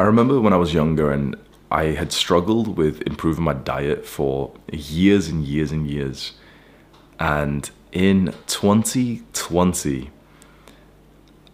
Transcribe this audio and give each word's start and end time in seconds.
I 0.00 0.04
remember 0.04 0.40
when 0.40 0.54
I 0.54 0.56
was 0.56 0.72
younger 0.72 1.12
and 1.12 1.36
I 1.70 1.88
had 1.88 2.10
struggled 2.10 2.78
with 2.78 3.02
improving 3.02 3.44
my 3.44 3.52
diet 3.52 4.06
for 4.06 4.50
years 4.72 5.28
and 5.28 5.44
years 5.44 5.72
and 5.72 5.86
years. 5.86 6.32
And 7.18 7.70
in 7.92 8.32
2020, 8.46 10.10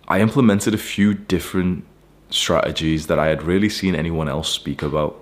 I 0.06 0.20
implemented 0.20 0.74
a 0.74 0.78
few 0.78 1.12
different 1.12 1.86
strategies 2.30 3.08
that 3.08 3.18
I 3.18 3.26
had 3.26 3.42
really 3.42 3.68
seen 3.68 3.96
anyone 3.96 4.28
else 4.28 4.48
speak 4.48 4.80
about. 4.80 5.20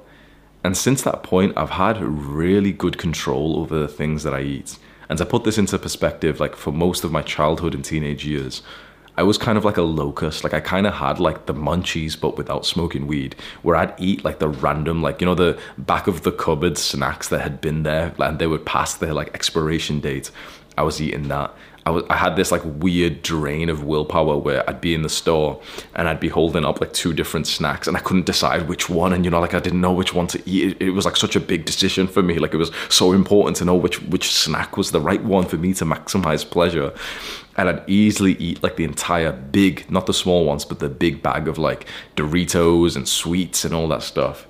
And 0.63 0.77
since 0.77 1.01
that 1.01 1.23
point, 1.23 1.57
I've 1.57 1.71
had 1.71 2.03
really 2.03 2.73
good 2.73 2.99
control 2.99 3.59
over 3.59 3.79
the 3.79 3.89
things 3.89 4.25
that 4.25 4.35
I 4.35 4.43
eat. 4.43 4.79
And 5.09 5.17
to 5.17 5.25
put 5.25 5.45
this 5.45 5.57
into 5.57 5.79
perspective, 5.79 6.41
like 6.41 6.57
for 6.57 6.73
most 6.73 7.05
of 7.05 7.11
my 7.11 7.23
childhood 7.23 7.75
and 7.75 7.83
teenage 7.83 8.27
years, 8.27 8.61
I 9.17 9.23
was 9.23 9.39
kind 9.39 9.57
of 9.57 9.65
like 9.65 9.77
a 9.77 9.83
locust. 9.83 10.43
Like 10.43 10.55
I 10.55 10.61
kind 10.61 10.87
of 10.87 10.95
had 10.95 11.21
like 11.21 11.47
the 11.47 11.55
munchies, 11.55 12.21
but 12.21 12.37
without 12.37 12.67
smoking 12.67 13.07
weed, 13.07 13.37
where 13.63 13.77
I'd 13.77 13.95
eat 13.99 14.25
like 14.25 14.39
the 14.41 14.49
random, 14.49 15.03
like, 15.03 15.21
you 15.21 15.27
know, 15.27 15.35
the 15.35 15.59
back 15.79 16.07
of 16.07 16.23
the 16.23 16.33
cupboard 16.33 16.77
snacks 16.77 17.29
that 17.29 17.41
had 17.41 17.61
been 17.61 17.85
there 17.85 18.13
and 18.19 18.39
they 18.39 18.47
would 18.47 18.67
pass 18.67 18.95
their 18.95 19.15
like 19.15 19.33
expiration 19.35 20.01
date. 20.01 20.31
I 20.77 20.83
was 20.83 21.01
eating 21.01 21.29
that. 21.29 21.55
I 21.87 22.17
had 22.17 22.37
this 22.37 22.51
like 22.51 22.63
weird 22.65 23.21
drain 23.21 23.69
of 23.69 23.85
willpower 23.85 24.39
where 24.39 24.69
I'd 24.69 24.81
be 24.81 24.95
in 24.95 25.03
the 25.03 25.11
store 25.11 25.61
and 25.95 26.09
I'd 26.09 26.19
be 26.19 26.29
holding 26.29 26.65
up 26.65 26.81
like 26.81 26.95
two 26.95 27.13
different 27.13 27.47
snacks 27.47 27.87
and 27.87 27.95
I 27.95 28.01
couldn't 28.01 28.25
decide 28.25 28.69
which 28.69 28.89
one 28.89 29.13
and 29.13 29.23
you 29.23 29.31
know 29.31 29.39
like 29.39 29.53
I 29.53 29.61
didn't 29.61 29.83
know 29.83 29.93
which 29.93 30.15
one 30.15 30.27
to 30.29 30.43
eat. 30.49 30.77
It, 30.81 30.87
it 30.87 30.91
was 30.91 31.05
like 31.05 31.17
such 31.17 31.37
a 31.37 31.41
big 31.41 31.67
decision 31.67 32.07
for 32.07 32.23
me. 32.23 32.39
Like 32.39 32.55
it 32.55 32.57
was 32.57 32.71
so 32.89 33.13
important 33.13 33.59
to 33.59 33.67
know 33.67 33.75
which 33.75 34.01
which 34.03 34.33
snack 34.33 34.79
was 34.79 34.93
the 34.93 35.01
right 35.01 35.23
one 35.23 35.45
for 35.45 35.59
me 35.59 35.75
to 35.75 35.85
maximize 35.85 36.49
pleasure. 36.49 36.95
And 37.57 37.69
I'd 37.69 37.89
easily 37.89 38.33
eat 38.37 38.63
like 38.63 38.77
the 38.77 38.85
entire 38.85 39.33
big, 39.33 39.89
not 39.91 40.07
the 40.07 40.15
small 40.15 40.47
ones, 40.47 40.65
but 40.65 40.79
the 40.79 40.89
big 40.89 41.23
bag 41.23 41.49
of 41.49 41.59
like 41.59 41.87
Doritos 42.17 42.97
and 42.97 43.07
sweets 43.07 43.63
and 43.63 43.75
all 43.75 43.89
that 43.89 44.03
stuff. 44.03 44.47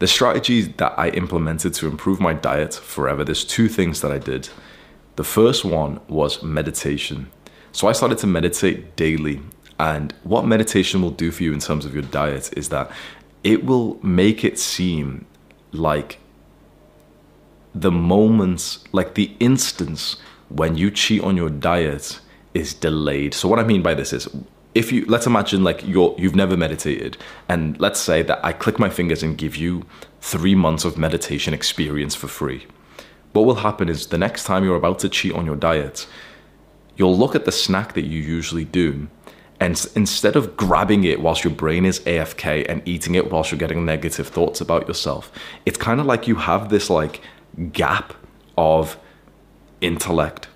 The 0.00 0.08
strategies 0.08 0.68
that 0.76 0.98
I 0.98 1.10
implemented 1.10 1.74
to 1.74 1.86
improve 1.86 2.20
my 2.20 2.32
diet 2.32 2.74
forever, 2.74 3.24
there's 3.24 3.44
two 3.44 3.68
things 3.68 4.00
that 4.00 4.12
I 4.12 4.18
did. 4.18 4.48
The 5.18 5.24
first 5.24 5.64
one 5.64 5.98
was 6.06 6.44
meditation. 6.44 7.28
So 7.72 7.88
I 7.88 7.92
started 7.92 8.18
to 8.18 8.28
meditate 8.28 8.94
daily. 8.94 9.40
And 9.80 10.14
what 10.22 10.46
meditation 10.46 11.02
will 11.02 11.10
do 11.10 11.32
for 11.32 11.42
you 11.42 11.52
in 11.52 11.58
terms 11.58 11.84
of 11.84 11.92
your 11.92 12.04
diet 12.04 12.56
is 12.56 12.68
that 12.68 12.88
it 13.42 13.64
will 13.64 13.98
make 14.00 14.44
it 14.44 14.60
seem 14.60 15.26
like 15.72 16.20
the 17.74 17.90
moments, 17.90 18.84
like 18.92 19.14
the 19.14 19.32
instance 19.40 20.18
when 20.50 20.76
you 20.76 20.88
cheat 20.88 21.24
on 21.24 21.36
your 21.36 21.50
diet 21.50 22.20
is 22.54 22.72
delayed. 22.72 23.34
So 23.34 23.48
what 23.48 23.58
I 23.58 23.64
mean 23.64 23.82
by 23.82 23.94
this 23.94 24.12
is 24.12 24.28
if 24.76 24.92
you 24.92 25.04
let's 25.06 25.26
imagine 25.26 25.64
like 25.64 25.84
you're 25.84 26.14
you've 26.16 26.36
never 26.36 26.56
meditated 26.56 27.16
and 27.48 27.80
let's 27.80 27.98
say 27.98 28.22
that 28.22 28.38
I 28.44 28.52
click 28.52 28.78
my 28.78 28.88
fingers 28.88 29.24
and 29.24 29.36
give 29.36 29.56
you 29.56 29.84
3 30.20 30.54
months 30.54 30.84
of 30.84 30.96
meditation 30.96 31.52
experience 31.54 32.14
for 32.14 32.28
free 32.28 32.66
what 33.38 33.46
will 33.46 33.62
happen 33.62 33.88
is 33.88 34.06
the 34.06 34.18
next 34.18 34.44
time 34.44 34.64
you're 34.64 34.76
about 34.76 34.98
to 35.00 35.08
cheat 35.08 35.32
on 35.34 35.46
your 35.46 35.56
diet, 35.56 36.06
you'll 36.96 37.16
look 37.16 37.34
at 37.34 37.44
the 37.44 37.52
snack 37.52 37.94
that 37.94 38.04
you 38.04 38.20
usually 38.20 38.64
do. 38.64 39.08
And 39.60 39.84
instead 39.94 40.36
of 40.36 40.56
grabbing 40.56 41.04
it 41.04 41.20
whilst 41.20 41.44
your 41.44 41.52
brain 41.52 41.84
is 41.84 42.00
AFK 42.00 42.66
and 42.68 42.86
eating 42.86 43.14
it 43.14 43.30
whilst 43.30 43.50
you're 43.50 43.58
getting 43.58 43.84
negative 43.84 44.28
thoughts 44.28 44.60
about 44.60 44.86
yourself, 44.86 45.32
it's 45.66 45.78
kind 45.78 46.00
of 46.00 46.06
like 46.06 46.28
you 46.28 46.36
have 46.36 46.68
this 46.68 46.90
like 46.90 47.20
gap 47.72 48.14
of 48.56 48.98
intellect 49.80 50.48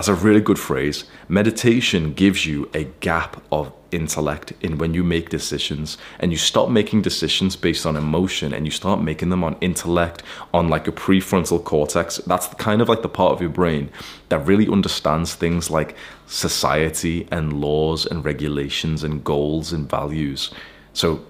that's 0.00 0.08
a 0.08 0.14
really 0.14 0.40
good 0.40 0.58
phrase. 0.58 1.04
Meditation 1.28 2.14
gives 2.14 2.46
you 2.46 2.70
a 2.72 2.84
gap 3.00 3.42
of 3.52 3.70
intellect 3.92 4.52
in 4.60 4.78
when 4.78 4.94
you 4.94 5.02
make 5.02 5.28
decisions 5.28 5.98
and 6.18 6.32
you 6.32 6.38
stop 6.38 6.68
making 6.68 7.02
decisions 7.02 7.56
based 7.56 7.86
on 7.86 7.96
emotion 7.96 8.52
and 8.52 8.66
you 8.66 8.70
start 8.70 9.02
making 9.02 9.30
them 9.30 9.44
on 9.44 9.56
intellect, 9.60 10.22
on 10.52 10.68
like 10.68 10.86
a 10.88 10.92
prefrontal 10.92 11.62
cortex. 11.62 12.18
That's 12.26 12.48
kind 12.54 12.80
of 12.80 12.88
like 12.88 13.02
the 13.02 13.08
part 13.08 13.32
of 13.32 13.40
your 13.40 13.50
brain 13.50 13.90
that 14.28 14.46
really 14.46 14.68
understands 14.68 15.34
things 15.34 15.70
like 15.70 15.96
society 16.26 17.26
and 17.30 17.60
laws 17.60 18.06
and 18.06 18.24
regulations 18.24 19.02
and 19.04 19.22
goals 19.24 19.72
and 19.72 19.88
values. 19.88 20.50
So 20.92 21.24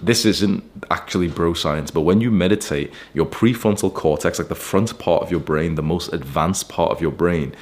this 0.00 0.24
isn't 0.24 0.62
actually 0.90 1.28
bro 1.28 1.54
science, 1.54 1.90
but 1.90 2.02
when 2.02 2.20
you 2.20 2.30
meditate, 2.30 2.92
your 3.14 3.26
prefrontal 3.26 3.92
cortex, 3.92 4.38
like 4.38 4.48
the 4.48 4.54
front 4.54 4.98
part 4.98 5.22
of 5.22 5.30
your 5.30 5.40
brain, 5.40 5.74
the 5.74 5.82
most 5.82 6.12
advanced 6.12 6.68
part 6.68 6.92
of 6.92 7.00
your 7.00 7.10
brain, 7.10 7.54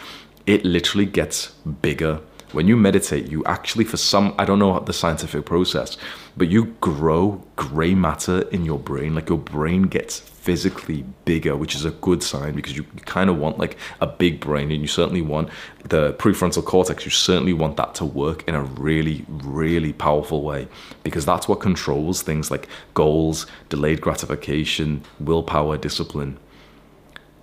it 0.46 0.64
literally 0.64 1.06
gets 1.06 1.52
bigger. 1.82 2.20
When 2.52 2.68
you 2.68 2.76
meditate, 2.76 3.28
you 3.28 3.44
actually, 3.44 3.84
for 3.84 3.96
some, 3.96 4.34
I 4.38 4.44
don't 4.44 4.58
know 4.58 4.78
the 4.78 4.92
scientific 4.92 5.44
process, 5.46 5.96
but 6.36 6.48
you 6.48 6.76
grow 6.80 7.42
gray 7.56 7.94
matter 7.94 8.42
in 8.48 8.64
your 8.64 8.78
brain. 8.78 9.14
Like 9.14 9.28
your 9.28 9.38
brain 9.38 9.82
gets 9.82 10.20
physically 10.20 11.04
bigger, 11.24 11.56
which 11.56 11.74
is 11.74 11.84
a 11.84 11.90
good 11.90 12.22
sign 12.22 12.54
because 12.54 12.76
you, 12.76 12.84
kind 13.04 13.28
of 13.28 13.36
want 13.36 13.58
like 13.58 13.76
a 14.00 14.06
big 14.06 14.38
brain 14.38 14.70
and 14.70 14.80
you 14.80 14.86
certainly 14.86 15.22
want 15.22 15.48
the 15.88 16.12
prefrontal 16.14 16.64
cortex, 16.64 17.04
you 17.04 17.10
certainly 17.10 17.52
want 17.52 17.76
that 17.78 17.96
to 17.96 18.04
work 18.04 18.46
in 18.48 18.54
a 18.54 18.62
really, 18.62 19.24
really 19.28 19.92
powerful 19.92 20.42
way 20.42 20.68
because 21.02 21.26
that's 21.26 21.48
what 21.48 21.58
controls 21.58 22.22
things 22.22 22.50
like 22.50 22.68
goals, 22.94 23.46
delayed 23.68 24.00
gratification, 24.00 25.02
willpower, 25.18 25.76
discipline 25.76 26.38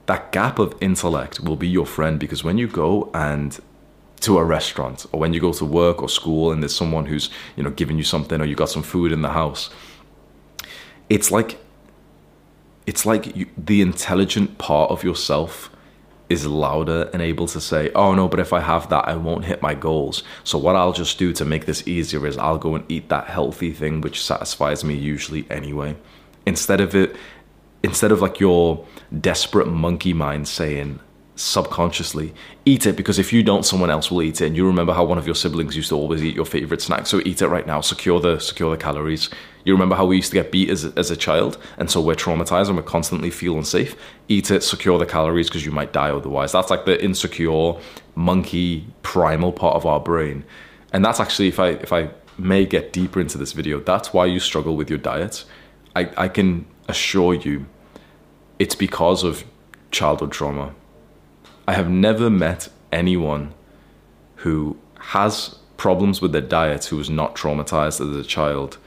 that 0.05 0.33
gap 0.33 0.59
of 0.59 0.75
intellect 0.81 1.39
will 1.39 1.55
be 1.55 1.67
your 1.67 1.85
friend 1.85 2.19
because 2.19 2.43
when 2.43 2.57
you 2.57 2.67
go 2.67 3.09
and 3.13 3.59
to 4.23 4.37
a 4.37 4.43
restaurant 4.43 5.05
or 5.11 5.19
when 5.19 5.33
you 5.33 5.39
go 5.41 5.51
to 5.51 5.65
work 5.65 6.01
or 6.01 6.07
school 6.07 6.51
and 6.51 6.63
there's 6.63 6.75
someone 6.75 7.05
who's 7.05 7.29
you 7.57 7.63
know 7.63 7.69
giving 7.71 7.97
you 7.97 8.03
something 8.03 8.39
or 8.39 8.45
you 8.45 8.55
got 8.55 8.69
some 8.69 8.83
food 8.83 9.11
in 9.11 9.21
the 9.21 9.29
house 9.29 9.69
it's 11.09 11.29
like 11.29 11.59
it's 12.85 13.05
like 13.05 13.35
you, 13.35 13.47
the 13.57 13.81
intelligent 13.81 14.57
part 14.57 14.91
of 14.91 15.03
yourself 15.03 15.69
is 16.29 16.45
louder 16.45 17.09
and 17.11 17.21
able 17.21 17.47
to 17.47 17.59
say 17.59 17.91
oh 17.95 18.15
no 18.15 18.29
but 18.29 18.39
if 18.39 18.53
i 18.53 18.61
have 18.61 18.89
that 18.89 19.07
i 19.07 19.15
won't 19.15 19.45
hit 19.45 19.61
my 19.61 19.73
goals. 19.73 20.23
So 20.45 20.57
what 20.57 20.75
i'll 20.75 20.93
just 20.93 21.17
do 21.19 21.33
to 21.33 21.43
make 21.43 21.65
this 21.65 21.85
easier 21.85 22.25
is 22.25 22.37
i'll 22.37 22.57
go 22.57 22.75
and 22.75 22.89
eat 22.89 23.09
that 23.09 23.27
healthy 23.27 23.71
thing 23.73 23.99
which 24.01 24.23
satisfies 24.23 24.83
me 24.83 24.95
usually 24.95 25.45
anyway. 25.49 25.95
Instead 26.45 26.79
of 26.79 26.95
it 26.95 27.15
instead 27.83 28.13
of 28.13 28.21
like 28.21 28.39
your 28.39 28.85
desperate 29.19 29.67
monkey 29.67 30.13
mind 30.13 30.47
saying 30.47 30.99
subconsciously 31.35 32.31
eat 32.65 32.85
it 32.85 32.95
because 32.95 33.17
if 33.17 33.33
you 33.33 33.41
don't 33.41 33.65
someone 33.65 33.89
else 33.89 34.11
will 34.11 34.21
eat 34.21 34.39
it. 34.41 34.47
And 34.47 34.55
you 34.55 34.65
remember 34.67 34.93
how 34.93 35.03
one 35.03 35.17
of 35.17 35.25
your 35.25 35.35
siblings 35.35 35.75
used 35.75 35.89
to 35.89 35.95
always 35.95 36.23
eat 36.23 36.35
your 36.35 36.45
favorite 36.45 36.81
snack. 36.81 37.07
So 37.07 37.21
eat 37.25 37.41
it 37.41 37.47
right 37.47 37.65
now. 37.65 37.81
Secure 37.81 38.19
the 38.19 38.39
secure 38.39 38.69
the 38.69 38.77
calories. 38.77 39.29
You 39.65 39.73
remember 39.73 39.95
how 39.95 40.05
we 40.05 40.17
used 40.17 40.31
to 40.31 40.35
get 40.35 40.51
beat 40.51 40.69
as, 40.69 40.85
as 40.85 41.09
a 41.09 41.17
child? 41.17 41.57
And 41.77 41.89
so 41.89 42.01
we're 42.01 42.15
traumatized 42.15 42.67
and 42.67 42.77
we're 42.77 42.83
constantly 42.83 43.29
feel 43.31 43.57
unsafe. 43.57 43.95
Eat 44.27 44.51
it 44.51 44.61
secure 44.61 44.99
the 44.99 45.05
calories 45.05 45.47
because 45.47 45.65
you 45.65 45.71
might 45.71 45.93
die 45.93 46.09
otherwise. 46.11 46.51
That's 46.51 46.69
like 46.69 46.85
the 46.85 47.03
insecure 47.03 47.75
monkey 48.15 48.85
primal 49.01 49.51
part 49.51 49.75
of 49.75 49.85
our 49.85 49.99
brain. 49.99 50.43
And 50.91 51.03
that's 51.03 51.19
actually 51.19 51.47
if 51.47 51.59
i 51.59 51.69
if 51.69 51.91
i 51.91 52.09
may 52.37 52.65
get 52.65 52.91
deeper 52.91 53.21
into 53.21 53.37
this 53.37 53.51
video 53.51 53.79
that's 53.79 54.11
why 54.11 54.25
you 54.25 54.39
struggle 54.39 54.75
with 54.75 54.89
your 54.89 54.99
diet. 54.99 55.45
I 55.95 56.09
i 56.17 56.27
can 56.27 56.65
assure 56.87 57.33
you 57.33 57.65
it's 58.59 58.75
because 58.75 59.23
of 59.23 59.43
childhood 59.91 60.31
trauma. 60.31 60.73
I 61.67 61.73
have 61.73 61.89
never 61.89 62.29
met 62.29 62.69
anyone 62.91 63.53
who 64.37 64.77
has 64.99 65.57
problems 65.77 66.21
with 66.21 66.31
their 66.31 66.41
diet 66.41 66.85
who 66.85 66.97
was 66.97 67.09
not 67.09 67.35
traumatized 67.35 68.01
as 68.01 68.15
a 68.15 68.23
child 68.23 68.77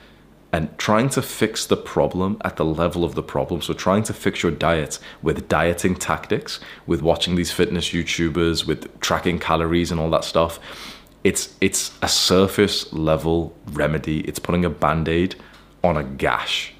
and 0.53 0.77
trying 0.79 1.09
to 1.11 1.21
fix 1.21 1.67
the 1.67 1.77
problem 1.77 2.39
at 2.45 2.57
the 2.57 2.65
level 2.65 3.05
of 3.05 3.15
the 3.15 3.23
problem. 3.23 3.61
So, 3.61 3.75
trying 3.75 4.05
to 4.05 4.15
fix 4.15 4.43
your 4.43 4.53
diet 4.53 4.99
with 5.23 5.49
dieting 5.49 5.97
tactics, 5.97 6.61
with 6.87 7.03
watching 7.03 7.35
these 7.35 7.51
fitness 7.51 7.91
YouTubers, 7.91 8.67
with 8.67 9.01
tracking 9.01 9.39
calories 9.39 9.91
and 9.91 10.01
all 10.01 10.11
that 10.11 10.25
stuff. 10.25 10.59
It's 11.25 11.55
it's 11.61 11.93
a 12.01 12.09
surface 12.09 12.93
level 12.93 13.57
remedy. 13.73 14.21
It's 14.21 14.39
putting 14.39 14.65
a 14.65 14.71
band-aid 14.71 15.35
on 15.83 15.97
a 15.97 16.05
gash 16.05 16.73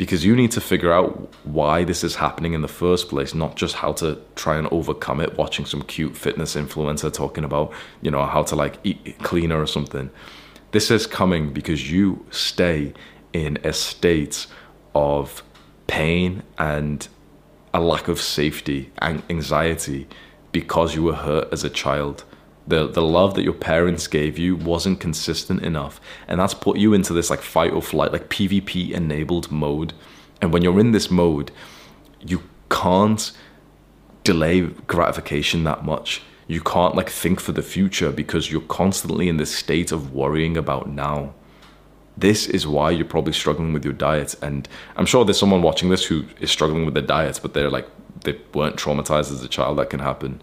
because 0.00 0.24
you 0.24 0.34
need 0.34 0.50
to 0.50 0.62
figure 0.62 0.90
out 0.90 1.30
why 1.44 1.84
this 1.84 2.02
is 2.02 2.14
happening 2.14 2.54
in 2.54 2.62
the 2.62 2.68
first 2.68 3.10
place, 3.10 3.34
not 3.34 3.54
just 3.54 3.74
how 3.74 3.92
to 3.92 4.18
try 4.34 4.56
and 4.56 4.66
overcome 4.68 5.20
it. 5.20 5.36
Watching 5.36 5.66
some 5.66 5.82
cute 5.82 6.16
fitness 6.16 6.54
influencer 6.54 7.12
talking 7.12 7.44
about, 7.44 7.70
you 8.00 8.10
know, 8.10 8.24
how 8.24 8.42
to 8.44 8.56
like 8.56 8.78
eat 8.82 9.18
cleaner 9.18 9.60
or 9.60 9.66
something. 9.66 10.08
This 10.70 10.90
is 10.90 11.06
coming 11.06 11.52
because 11.52 11.92
you 11.92 12.24
stay 12.30 12.94
in 13.34 13.58
a 13.62 13.74
state 13.74 14.46
of 14.94 15.42
pain 15.86 16.44
and 16.56 17.06
a 17.74 17.80
lack 17.80 18.08
of 18.08 18.22
safety 18.22 18.90
and 19.02 19.22
anxiety 19.28 20.08
because 20.50 20.94
you 20.94 21.02
were 21.02 21.12
hurt 21.12 21.52
as 21.52 21.62
a 21.62 21.68
child 21.68 22.24
the 22.70 22.86
the 22.88 23.02
love 23.02 23.34
that 23.34 23.42
your 23.42 23.52
parents 23.52 24.06
gave 24.06 24.38
you 24.38 24.56
wasn't 24.56 24.98
consistent 24.98 25.62
enough 25.62 26.00
and 26.26 26.40
that's 26.40 26.54
put 26.54 26.78
you 26.78 26.94
into 26.94 27.12
this 27.12 27.30
like 27.30 27.42
fight 27.42 27.72
or 27.72 27.82
flight 27.82 28.12
like 28.12 28.28
pvp 28.28 28.90
enabled 28.92 29.50
mode 29.50 29.92
and 30.40 30.52
when 30.52 30.62
you're 30.62 30.80
in 30.80 30.92
this 30.92 31.10
mode 31.10 31.50
you 32.20 32.42
can't 32.70 33.32
delay 34.24 34.62
gratification 34.86 35.64
that 35.64 35.84
much 35.84 36.22
you 36.46 36.60
can't 36.60 36.94
like 36.94 37.10
think 37.10 37.40
for 37.40 37.52
the 37.52 37.62
future 37.62 38.10
because 38.10 38.50
you're 38.50 38.60
constantly 38.62 39.28
in 39.28 39.36
this 39.36 39.54
state 39.54 39.92
of 39.92 40.12
worrying 40.12 40.56
about 40.56 40.88
now 40.88 41.34
this 42.20 42.46
is 42.46 42.66
why 42.66 42.90
you're 42.90 43.06
probably 43.06 43.32
struggling 43.32 43.72
with 43.72 43.84
your 43.84 43.94
diet. 43.94 44.34
And 44.42 44.68
I'm 44.96 45.06
sure 45.06 45.24
there's 45.24 45.38
someone 45.38 45.62
watching 45.62 45.88
this 45.88 46.04
who 46.04 46.24
is 46.38 46.50
struggling 46.50 46.84
with 46.84 46.94
their 46.94 47.02
diets, 47.02 47.38
but 47.38 47.54
they're 47.54 47.70
like, 47.70 47.88
they 48.24 48.38
weren't 48.52 48.76
traumatized 48.76 49.32
as 49.32 49.42
a 49.42 49.48
child. 49.48 49.78
That 49.78 49.90
can 49.90 50.00
happen. 50.00 50.42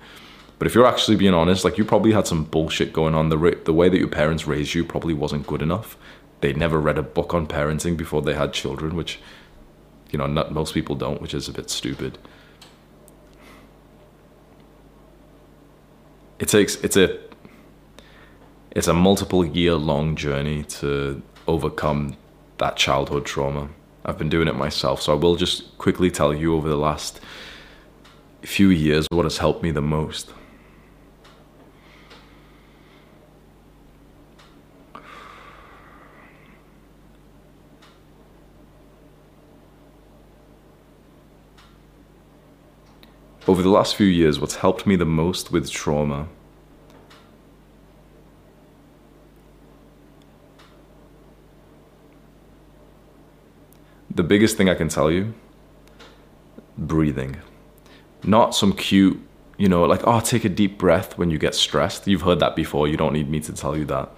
But 0.59 0.67
if 0.67 0.73
you're 0.73 0.87
actually 0.87 1.17
being 1.17 1.33
honest, 1.33 1.63
like 1.63 1.77
you 1.77 1.85
probably 1.85 2.13
had 2.13 2.25
some 2.25 2.43
bullshit 2.45 2.91
going 2.91 3.13
on. 3.13 3.29
The, 3.29 3.59
the 3.65 3.73
way 3.73 3.89
that 3.89 3.97
your 3.97 4.07
parents 4.07 4.47
raised 4.47 4.73
you 4.73 4.83
probably 4.83 5.13
wasn't 5.13 5.45
good 5.45 5.61
enough. 5.61 5.97
They 6.41 6.53
never 6.53 6.79
read 6.79 6.97
a 6.97 7.03
book 7.03 7.33
on 7.33 7.47
parenting 7.47 7.95
before 7.95 8.21
they 8.21 8.33
had 8.33 8.53
children, 8.53 8.95
which, 8.95 9.19
you 10.11 10.17
know, 10.17 10.27
not 10.27 10.51
most 10.51 10.73
people 10.73 10.95
don't, 10.95 11.21
which 11.21 11.33
is 11.33 11.47
a 11.47 11.51
bit 11.51 11.69
stupid. 11.69 12.17
It 16.39 16.47
takes, 16.47 16.75
it's 16.83 16.97
a, 16.97 17.19
it's 18.71 18.87
a 18.87 18.93
multiple 18.93 19.45
year 19.45 19.73
long 19.73 20.15
journey 20.15 20.63
to 20.63 21.21
overcome 21.47 22.17
that 22.57 22.77
childhood 22.77 23.25
trauma. 23.25 23.69
I've 24.05 24.17
been 24.17 24.29
doing 24.29 24.47
it 24.47 24.55
myself, 24.55 25.01
so 25.01 25.13
I 25.13 25.15
will 25.15 25.35
just 25.35 25.77
quickly 25.77 26.09
tell 26.09 26.33
you 26.33 26.55
over 26.55 26.69
the 26.69 26.77
last 26.77 27.19
few 28.41 28.69
years 28.69 29.05
what 29.11 29.25
has 29.25 29.39
helped 29.39 29.61
me 29.63 29.71
the 29.71 29.81
most. 29.81 30.31
Over 43.47 43.63
the 43.63 43.69
last 43.69 43.95
few 43.95 44.07
years, 44.07 44.39
what's 44.41 44.57
helped 44.57 44.85
me 44.85 44.97
the 44.97 45.05
most 45.05 45.51
with 45.51 45.71
trauma 45.71 46.27
the 54.17 54.23
biggest 54.23 54.57
thing 54.57 54.67
I 54.67 54.73
can 54.73 54.89
tell 54.89 55.11
you 55.11 55.33
breathing. 56.77 57.37
Not 58.23 58.53
some 58.55 58.73
cute, 58.73 59.19
you 59.57 59.69
know, 59.69 59.83
like, 59.83 60.01
oh, 60.05 60.19
take 60.19 60.43
a 60.43 60.49
deep 60.49 60.77
breath 60.77 61.17
when 61.17 61.29
you 61.29 61.37
get 61.37 61.55
stressed. 61.55 62.07
You've 62.07 62.23
heard 62.23 62.39
that 62.39 62.55
before. 62.55 62.87
You 62.87 62.97
don't 62.97 63.13
need 63.13 63.29
me 63.29 63.39
to 63.41 63.53
tell 63.53 63.77
you 63.77 63.85
that. 63.85 64.11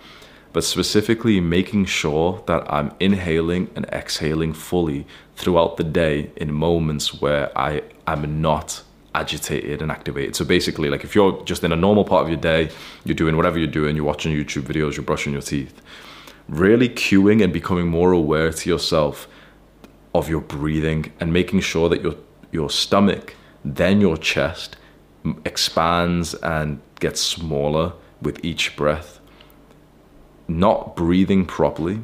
But 0.51 0.63
specifically, 0.63 1.39
making 1.39 1.85
sure 1.85 2.43
that 2.47 2.71
I'm 2.71 2.93
inhaling 2.99 3.69
and 3.75 3.85
exhaling 3.85 4.53
fully 4.53 5.05
throughout 5.35 5.77
the 5.77 5.83
day 5.83 6.31
in 6.35 6.51
moments 6.51 7.21
where 7.21 7.57
I 7.57 7.83
am 8.07 8.41
not 8.41 8.83
agitated 9.15 9.81
and 9.81 9.91
activated. 9.91 10.35
So 10.35 10.45
basically, 10.45 10.89
like 10.89 11.03
if 11.03 11.15
you're 11.15 11.43
just 11.43 11.63
in 11.63 11.71
a 11.71 11.75
normal 11.75 12.03
part 12.03 12.23
of 12.23 12.29
your 12.29 12.39
day, 12.39 12.69
you're 13.03 13.15
doing 13.15 13.35
whatever 13.37 13.57
you're 13.57 13.67
doing, 13.67 13.95
you're 13.95 14.05
watching 14.05 14.33
YouTube 14.33 14.63
videos, 14.63 14.95
you're 14.95 15.03
brushing 15.03 15.33
your 15.33 15.41
teeth, 15.41 15.81
really 16.47 16.89
cueing 16.89 17.43
and 17.43 17.53
becoming 17.53 17.87
more 17.87 18.11
aware 18.11 18.51
to 18.51 18.69
yourself 18.69 19.27
of 20.13 20.29
your 20.29 20.41
breathing 20.41 21.11
and 21.19 21.31
making 21.31 21.59
sure 21.59 21.89
that 21.89 22.01
your 22.01 22.15
your 22.51 22.69
stomach 22.69 23.35
then 23.63 24.01
your 24.01 24.17
chest 24.17 24.75
expands 25.45 26.33
and 26.35 26.81
gets 26.99 27.21
smaller 27.21 27.93
with 28.21 28.43
each 28.43 28.75
breath 28.75 29.19
not 30.47 30.95
breathing 30.95 31.45
properly 31.45 32.01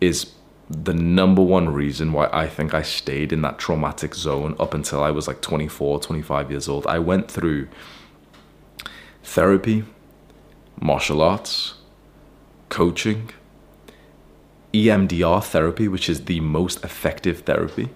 is 0.00 0.32
the 0.70 0.94
number 0.94 1.42
one 1.42 1.68
reason 1.68 2.12
why 2.12 2.28
I 2.32 2.46
think 2.46 2.74
I 2.74 2.82
stayed 2.82 3.32
in 3.32 3.42
that 3.42 3.58
traumatic 3.58 4.14
zone 4.14 4.54
up 4.60 4.72
until 4.72 5.02
I 5.02 5.10
was 5.10 5.26
like 5.26 5.40
24 5.40 6.00
25 6.00 6.50
years 6.50 6.68
old 6.68 6.86
I 6.86 7.00
went 7.00 7.28
through 7.28 7.68
therapy 9.24 9.84
martial 10.80 11.20
arts 11.20 11.74
coaching 12.68 13.30
EMDR 14.72 15.42
therapy, 15.44 15.88
which 15.88 16.08
is 16.08 16.24
the 16.24 16.40
most 16.40 16.84
effective 16.84 17.40
therapy, 17.40 17.90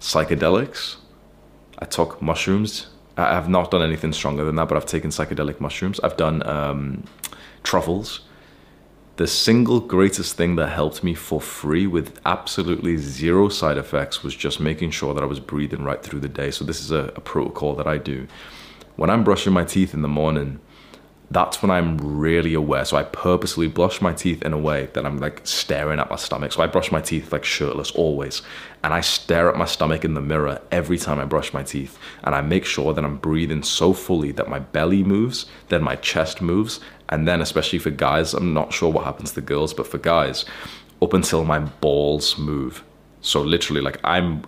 psychedelics. 0.00 0.96
I 1.78 1.84
took 1.84 2.22
mushrooms. 2.22 2.88
I 3.16 3.34
have 3.34 3.48
not 3.48 3.70
done 3.70 3.82
anything 3.82 4.12
stronger 4.12 4.44
than 4.44 4.56
that, 4.56 4.68
but 4.68 4.76
I've 4.76 4.86
taken 4.86 5.10
psychedelic 5.10 5.60
mushrooms. 5.60 6.00
I've 6.00 6.16
done 6.16 6.46
um, 6.46 7.04
truffles. 7.62 8.20
The 9.16 9.26
single 9.26 9.80
greatest 9.80 10.36
thing 10.36 10.56
that 10.56 10.68
helped 10.68 11.04
me 11.04 11.14
for 11.14 11.40
free 11.40 11.86
with 11.86 12.18
absolutely 12.24 12.96
zero 12.96 13.50
side 13.50 13.76
effects 13.76 14.22
was 14.22 14.34
just 14.34 14.58
making 14.58 14.90
sure 14.90 15.12
that 15.12 15.22
I 15.22 15.26
was 15.26 15.38
breathing 15.38 15.84
right 15.84 16.02
through 16.02 16.20
the 16.20 16.28
day. 16.28 16.50
So, 16.50 16.64
this 16.64 16.80
is 16.80 16.90
a, 16.90 17.12
a 17.14 17.20
protocol 17.20 17.74
that 17.74 17.86
I 17.86 17.98
do. 17.98 18.26
When 18.96 19.10
I'm 19.10 19.22
brushing 19.22 19.52
my 19.52 19.64
teeth 19.64 19.92
in 19.92 20.00
the 20.00 20.08
morning, 20.08 20.60
that's 21.32 21.62
when 21.62 21.70
I'm 21.70 21.96
really 21.96 22.52
aware. 22.54 22.84
So 22.84 22.96
I 22.96 23.04
purposely 23.04 23.66
brush 23.66 24.02
my 24.02 24.12
teeth 24.12 24.42
in 24.42 24.52
a 24.52 24.58
way 24.58 24.90
that 24.92 25.06
I'm 25.06 25.18
like 25.18 25.40
staring 25.44 25.98
at 25.98 26.10
my 26.10 26.16
stomach. 26.16 26.52
So 26.52 26.62
I 26.62 26.66
brush 26.66 26.92
my 26.92 27.00
teeth 27.00 27.32
like 27.32 27.44
shirtless 27.44 27.90
always. 27.92 28.42
And 28.84 28.92
I 28.92 29.00
stare 29.00 29.48
at 29.48 29.56
my 29.56 29.64
stomach 29.64 30.04
in 30.04 30.14
the 30.14 30.20
mirror 30.20 30.60
every 30.70 30.98
time 30.98 31.18
I 31.18 31.24
brush 31.24 31.54
my 31.54 31.62
teeth. 31.62 31.98
And 32.22 32.34
I 32.34 32.42
make 32.42 32.66
sure 32.66 32.92
that 32.92 33.04
I'm 33.04 33.16
breathing 33.16 33.62
so 33.62 33.94
fully 33.94 34.32
that 34.32 34.48
my 34.48 34.58
belly 34.58 35.02
moves, 35.02 35.46
then 35.68 35.82
my 35.82 35.96
chest 35.96 36.42
moves. 36.42 36.80
And 37.12 37.28
then, 37.28 37.42
especially 37.42 37.78
for 37.78 37.90
guys, 37.90 38.32
I'm 38.32 38.54
not 38.54 38.72
sure 38.72 38.90
what 38.90 39.04
happens 39.04 39.32
to 39.32 39.34
the 39.34 39.42
girls, 39.42 39.74
but 39.74 39.86
for 39.86 39.98
guys, 39.98 40.46
up 41.02 41.12
until 41.12 41.44
my 41.44 41.58
balls 41.58 42.38
move. 42.38 42.82
So 43.20 43.42
literally, 43.42 43.82
like 43.82 44.00
I'm 44.02 44.40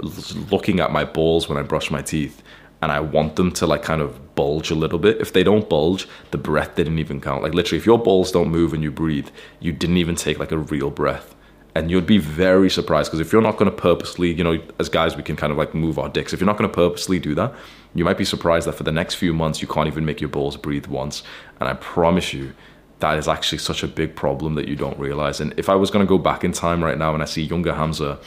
looking 0.51 0.81
at 0.81 0.91
my 0.91 1.05
balls 1.05 1.47
when 1.47 1.59
I 1.59 1.63
brush 1.63 1.91
my 1.91 2.01
teeth 2.01 2.43
and 2.81 2.91
I 2.91 3.01
want 3.01 3.37
them 3.37 3.53
to 3.53 3.67
like 3.67 3.83
kind 3.83 4.01
of 4.01 4.35
bulge 4.35 4.71
a 4.71 4.75
little 4.75 4.99
bit. 4.99 5.21
If 5.21 5.35
they 5.35 5.45
don't 5.45 5.69
bulge, 5.69 6.09
the 6.31 6.39
breath 6.39 6.75
didn't 6.75 6.99
even 6.99 7.21
count. 7.21 7.43
Like 7.43 7.53
literally, 7.53 7.77
if 7.77 7.85
your 7.85 7.99
balls 7.99 8.33
don't 8.33 8.49
move 8.49 8.73
and 8.73 8.83
you 8.83 8.91
breathe, 8.91 9.29
you 9.61 9.71
didn't 9.71 9.99
even 9.99 10.17
take 10.17 10.39
like 10.39 10.51
a 10.51 10.57
real 10.57 10.91
breath. 10.91 11.37
And 11.75 11.91
you'd 11.91 12.07
be 12.07 12.19
very 12.19 12.71
surprised 12.71 13.11
because 13.11 13.21
if 13.21 13.31
you're 13.31 13.43
not 13.43 13.59
going 13.59 13.71
to 13.71 13.77
purposely, 13.77 14.33
you 14.33 14.43
know, 14.43 14.59
as 14.79 14.89
guys, 14.89 15.17
we 15.17 15.23
can 15.23 15.37
kind 15.37 15.53
of 15.53 15.59
like 15.59 15.75
move 15.75 15.99
our 15.99 16.09
dicks. 16.09 16.33
If 16.33 16.41
you're 16.41 16.47
not 16.47 16.57
going 16.57 16.71
to 16.71 16.75
purposely 16.75 17.19
do 17.19 17.35
that, 17.35 17.53
you 17.95 18.05
might 18.05 18.19
be 18.19 18.25
surprised 18.25 18.67
that 18.67 18.75
for 18.75 18.83
the 18.83 18.93
next 18.93 19.15
few 19.15 19.33
months, 19.33 19.63
you 19.63 19.69
can't 19.69 19.87
even 19.87 20.05
make 20.05 20.21
your 20.21 20.29
balls 20.29 20.57
breathe 20.57 20.87
once. 20.87 21.23
And 21.61 21.69
I 21.69 21.75
promise 21.75 22.33
you, 22.33 22.55
that 22.99 23.19
is 23.19 23.29
actually 23.29 23.59
such 23.59 23.83
a 23.83 23.89
big 23.89 24.17
problem 24.17 24.55
that 24.55 24.69
you 24.69 24.77
don't 24.77 24.99
realize. 24.99 25.41
And 25.41 25.55
if 25.57 25.69
I 25.69 25.75
was 25.75 25.91
going 25.91 26.05
to 26.05 26.09
go 26.09 26.19
back 26.19 26.43
in 26.45 26.53
time 26.53 26.83
right 26.83 26.99
now 26.99 27.15
and 27.15 27.23
I 27.23 27.27
see 27.27 27.43
younger 27.43 27.75
Hamza 27.75 28.19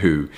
who 0.00 0.28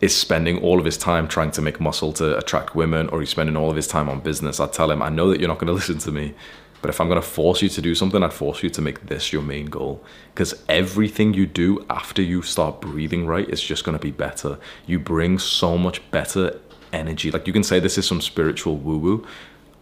is 0.00 0.16
spending 0.16 0.62
all 0.62 0.78
of 0.78 0.84
his 0.84 0.96
time 0.96 1.26
trying 1.26 1.50
to 1.52 1.62
make 1.62 1.80
muscle 1.80 2.12
to 2.12 2.36
attract 2.38 2.74
women 2.74 3.08
or 3.08 3.20
he's 3.20 3.30
spending 3.30 3.56
all 3.56 3.70
of 3.70 3.76
his 3.76 3.88
time 3.88 4.08
on 4.08 4.20
business, 4.20 4.60
I'd 4.60 4.72
tell 4.72 4.90
him, 4.90 5.02
I 5.02 5.08
know 5.08 5.30
that 5.30 5.40
you're 5.40 5.48
not 5.48 5.58
going 5.58 5.66
to 5.68 5.72
listen 5.72 5.98
to 5.98 6.12
me, 6.12 6.34
but 6.80 6.90
if 6.90 7.00
I'm 7.00 7.08
going 7.08 7.20
to 7.20 7.26
force 7.26 7.62
you 7.62 7.68
to 7.70 7.82
do 7.82 7.94
something, 7.94 8.22
I'd 8.22 8.32
force 8.32 8.62
you 8.62 8.70
to 8.70 8.82
make 8.82 9.06
this 9.06 9.32
your 9.32 9.42
main 9.42 9.66
goal. 9.66 10.04
Because 10.32 10.62
everything 10.68 11.34
you 11.34 11.46
do 11.46 11.84
after 11.90 12.22
you 12.22 12.42
start 12.42 12.80
breathing 12.80 13.26
right 13.26 13.48
is 13.48 13.60
just 13.60 13.84
going 13.84 13.98
to 13.98 14.02
be 14.02 14.12
better. 14.12 14.58
You 14.86 15.00
bring 15.00 15.40
so 15.40 15.76
much 15.76 16.08
better 16.12 16.60
energy. 16.92 17.30
Like 17.30 17.46
you 17.46 17.52
can 17.52 17.64
say 17.64 17.80
this 17.80 17.98
is 17.98 18.06
some 18.06 18.20
spiritual 18.20 18.76
woo 18.76 18.98
woo. 18.98 19.26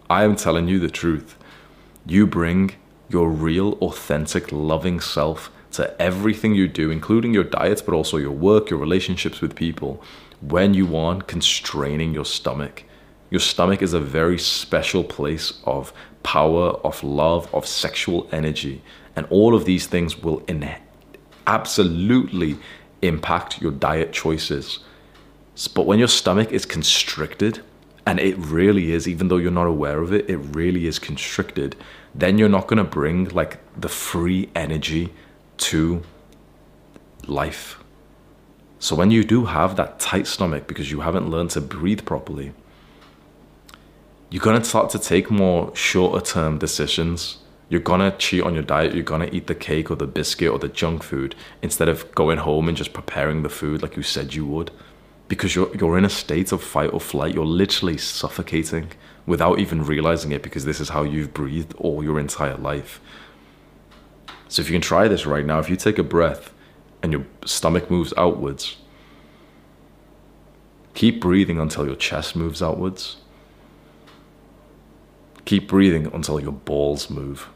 I 0.08 0.24
am 0.24 0.36
telling 0.36 0.68
you 0.68 0.78
the 0.78 0.90
truth. 0.90 1.36
You 2.06 2.26
bring 2.26 2.76
your 3.08 3.28
real, 3.28 3.72
authentic, 3.74 4.52
loving 4.52 5.00
self 5.00 5.50
to 5.72 6.00
everything 6.00 6.54
you 6.54 6.68
do, 6.68 6.90
including 6.90 7.34
your 7.34 7.44
diets, 7.44 7.82
but 7.82 7.94
also 7.94 8.16
your 8.16 8.30
work, 8.30 8.70
your 8.70 8.78
relationships 8.78 9.40
with 9.40 9.54
people, 9.54 10.02
when 10.40 10.74
you 10.74 10.96
aren't 10.96 11.26
constraining 11.26 12.14
your 12.14 12.24
stomach. 12.24 12.84
Your 13.30 13.40
stomach 13.40 13.82
is 13.82 13.92
a 13.92 14.00
very 14.00 14.38
special 14.38 15.02
place 15.02 15.60
of 15.64 15.92
power, 16.22 16.70
of 16.84 17.02
love, 17.02 17.52
of 17.54 17.66
sexual 17.66 18.28
energy. 18.32 18.82
And 19.16 19.26
all 19.30 19.54
of 19.54 19.64
these 19.64 19.86
things 19.86 20.16
will 20.18 20.42
in- 20.46 20.76
absolutely 21.46 22.58
impact 23.02 23.60
your 23.60 23.72
diet 23.72 24.12
choices. 24.12 24.80
But 25.74 25.86
when 25.86 25.98
your 25.98 26.08
stomach 26.08 26.52
is 26.52 26.66
constricted, 26.66 27.62
and 28.06 28.20
it 28.20 28.36
really 28.38 28.92
is, 28.92 29.08
even 29.08 29.28
though 29.28 29.36
you're 29.36 29.50
not 29.50 29.66
aware 29.66 30.00
of 30.00 30.12
it, 30.12 30.30
it 30.30 30.36
really 30.36 30.86
is 30.86 30.98
constricted, 30.98 31.74
then 32.14 32.38
you're 32.38 32.48
not 32.48 32.68
gonna 32.68 32.84
bring 32.84 33.28
like 33.30 33.58
the 33.78 33.88
free 33.88 34.48
energy 34.54 35.12
to 35.58 36.02
life. 37.26 37.78
So 38.78 38.94
when 38.94 39.10
you 39.10 39.24
do 39.24 39.46
have 39.46 39.76
that 39.76 39.98
tight 39.98 40.26
stomach 40.26 40.68
because 40.68 40.90
you 40.92 41.00
haven't 41.00 41.30
learned 41.30 41.50
to 41.50 41.60
breathe 41.60 42.04
properly, 42.04 42.52
you're 44.30 44.42
gonna 44.42 44.62
start 44.62 44.90
to 44.90 44.98
take 44.98 45.30
more 45.30 45.74
shorter 45.74 46.24
term 46.24 46.58
decisions. 46.58 47.38
You're 47.68 47.80
gonna 47.80 48.12
cheat 48.12 48.44
on 48.44 48.54
your 48.54 48.62
diet, 48.62 48.94
you're 48.94 49.02
gonna 49.02 49.28
eat 49.32 49.48
the 49.48 49.54
cake 49.54 49.90
or 49.90 49.96
the 49.96 50.06
biscuit 50.06 50.50
or 50.50 50.58
the 50.58 50.68
junk 50.68 51.02
food 51.02 51.34
instead 51.62 51.88
of 51.88 52.14
going 52.14 52.38
home 52.38 52.68
and 52.68 52.76
just 52.76 52.92
preparing 52.92 53.42
the 53.42 53.48
food 53.48 53.82
like 53.82 53.96
you 53.96 54.04
said 54.04 54.34
you 54.34 54.46
would. 54.46 54.70
Because 55.28 55.54
you're 55.54 55.74
you're 55.76 55.98
in 55.98 56.04
a 56.04 56.10
state 56.10 56.52
of 56.52 56.62
fight 56.62 56.92
or 56.92 57.00
flight, 57.00 57.34
you're 57.34 57.44
literally 57.44 57.98
suffocating 57.98 58.92
without 59.26 59.58
even 59.58 59.84
realizing 59.84 60.30
it 60.30 60.42
because 60.42 60.64
this 60.64 60.80
is 60.80 60.90
how 60.90 61.02
you've 61.02 61.34
breathed 61.34 61.74
all 61.78 62.04
your 62.04 62.20
entire 62.20 62.56
life. 62.56 63.00
So 64.48 64.62
if 64.62 64.68
you 64.68 64.74
can 64.74 64.82
try 64.82 65.08
this 65.08 65.26
right 65.26 65.44
now, 65.44 65.58
if 65.58 65.68
you 65.68 65.76
take 65.76 65.98
a 65.98 66.04
breath 66.04 66.52
and 67.02 67.12
your 67.12 67.26
stomach 67.44 67.90
moves 67.90 68.14
outwards, 68.16 68.76
keep 70.94 71.20
breathing 71.20 71.58
until 71.58 71.84
your 71.86 71.96
chest 71.96 72.36
moves 72.36 72.62
outwards. 72.62 73.16
Keep 75.44 75.68
breathing 75.68 76.06
until 76.12 76.40
your 76.40 76.52
balls 76.52 77.10
move. 77.10 77.48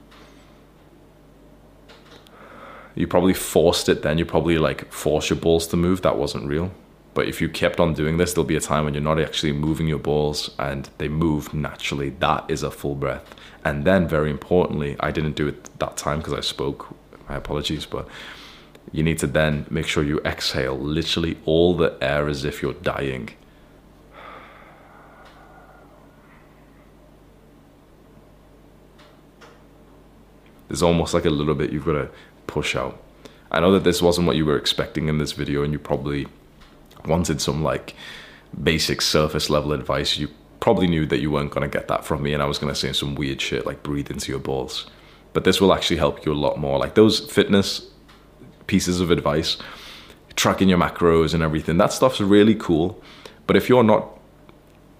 you 2.95 3.07
probably 3.07 3.35
forced 3.35 3.89
it 3.89 4.03
then. 4.03 4.19
You 4.19 4.25
probably 4.25 4.59
like 4.59 4.93
force 4.93 5.31
your 5.31 5.39
balls 5.39 5.67
to 5.69 5.77
move. 5.77 6.03
That 6.03 6.17
wasn't 6.19 6.47
real. 6.47 6.71
But 7.13 7.27
if 7.27 7.41
you 7.41 7.49
kept 7.49 7.81
on 7.81 7.95
doing 7.95 8.19
this, 8.19 8.33
there'll 8.33 8.47
be 8.47 8.57
a 8.57 8.61
time 8.61 8.85
when 8.85 8.95
you're 8.95 9.03
not 9.03 9.21
actually 9.21 9.53
moving 9.53 9.89
your 9.89 9.99
balls 9.99 10.51
and 10.59 10.89
they 10.99 11.09
move 11.09 11.53
naturally. 11.53 12.11
That 12.11 12.45
is 12.49 12.63
a 12.63 12.71
full 12.71 12.95
breath. 12.95 13.35
And 13.65 13.85
then, 13.85 14.07
very 14.07 14.31
importantly, 14.31 14.97
I 15.01 15.11
didn't 15.11 15.35
do 15.35 15.49
it 15.49 15.79
that 15.81 15.97
time 15.97 16.19
because 16.19 16.35
I 16.35 16.41
spoke. 16.41 16.95
My 17.29 17.37
apologies, 17.37 17.87
but 17.87 18.09
you 18.93 19.03
need 19.03 19.19
to 19.19 19.27
then 19.27 19.67
make 19.71 19.87
sure 19.87 20.03
you 20.03 20.21
exhale 20.21 20.79
literally 20.79 21.39
all 21.45 21.77
the 21.77 21.97
air 22.01 22.29
as 22.29 22.45
if 22.45 22.63
you're 22.63 22.73
dying. 22.75 23.31
There's 30.69 30.83
almost 30.83 31.15
like 31.15 31.25
a 31.25 31.31
little 31.31 31.55
bit 31.55 31.73
you've 31.73 31.85
got 31.85 31.93
to 31.93 32.09
push 32.47 32.77
out. 32.77 33.01
I 33.51 33.59
know 33.59 33.73
that 33.73 33.83
this 33.83 34.01
wasn't 34.01 34.29
what 34.29 34.37
you 34.37 34.47
were 34.47 34.57
expecting 34.57 35.09
in 35.09 35.19
this 35.19 35.33
video, 35.33 35.65
and 35.65 35.73
you 35.73 35.81
probably 35.81 36.29
wanted 37.07 37.41
some 37.41 37.63
like 37.63 37.95
basic 38.63 39.01
surface 39.03 39.51
level 39.51 39.73
advice. 39.73 40.19
You 40.19 40.29
probably 40.61 40.87
knew 40.87 41.07
that 41.07 41.21
you 41.21 41.31
weren't 41.31 41.51
going 41.51 41.69
to 41.69 41.79
get 41.79 41.89
that 41.89 42.05
from 42.05 42.23
me, 42.23 42.33
and 42.35 42.43
I 42.43 42.47
was 42.47 42.59
going 42.59 42.73
to 42.73 42.79
say 42.79 42.93
some 42.93 43.15
weird 43.15 43.41
shit 43.41 43.67
like 43.67 43.83
breathe 43.83 44.11
into 44.11 44.31
your 44.31 44.41
balls. 44.41 44.87
But 45.33 45.45
this 45.45 45.61
will 45.61 45.73
actually 45.73 45.99
help 45.99 46.25
you 46.25 46.33
a 46.33 46.35
lot 46.35 46.59
more. 46.59 46.79
Like 46.79 46.95
those 46.95 47.21
fitness 47.21 47.89
pieces 48.67 49.01
of 49.01 49.11
advice, 49.11 49.57
tracking 50.37 50.69
your 50.69 50.79
macros 50.79 51.35
and 51.35 51.43
everything, 51.43 51.79
that 51.79 51.93
stuff's 51.93 52.21
really 52.21 52.55
cool. 52.55 53.03
But 53.47 53.57
if 53.57 53.69
you're 53.69 53.85
not, 53.85 54.19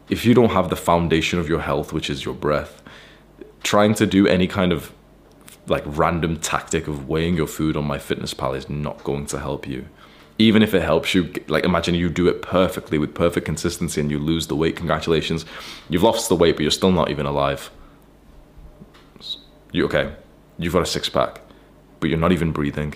if 0.09 0.25
you 0.25 0.35
don't 0.35 0.51
have 0.51 0.71
the 0.71 0.77
foundation 0.77 1.39
of 1.39 1.49
your 1.49 1.61
health, 1.61 1.93
which 1.93 2.11
is 2.11 2.25
your 2.25 2.35
breath, 2.35 2.83
trying 3.63 3.95
to 3.95 4.07
do 4.07 4.27
any 4.27 4.47
kind 4.47 4.73
of 4.73 4.93
like 5.67 5.85
random 5.87 6.37
tactic 6.39 6.89
of 6.89 7.09
weighing 7.09 7.37
your 7.37 7.47
food 7.47 7.77
on 7.77 7.87
MyFitnessPal 7.87 8.57
is 8.57 8.69
not 8.69 9.05
going 9.05 9.27
to 9.27 9.39
help 9.39 9.69
you. 9.69 9.87
Even 10.41 10.63
if 10.63 10.73
it 10.73 10.81
helps 10.81 11.15
you, 11.15 11.31
like 11.49 11.65
imagine 11.65 11.95
you 11.95 12.09
do 12.09 12.27
it 12.27 12.41
perfectly 12.41 12.97
with 12.97 13.15
perfect 13.15 13.45
consistency 13.45 14.01
and 14.01 14.11
you 14.11 14.19
lose 14.19 14.47
the 14.47 14.57
weight. 14.57 14.75
Congratulations, 14.75 15.45
you've 15.91 16.03
lost 16.03 16.31
the 16.31 16.35
weight, 16.35 16.57
but 16.57 16.63
you're 16.63 16.71
still 16.71 16.93
not 16.93 17.11
even 17.11 17.27
alive. 17.27 17.71
You 19.71 19.85
okay? 19.85 20.15
You've 20.57 20.73
got 20.73 20.81
a 20.81 20.87
six 20.87 21.11
pack, 21.11 21.43
but 22.01 22.09
you're 22.09 22.19
not 22.19 22.33
even 22.33 22.53
breathing. 22.53 22.95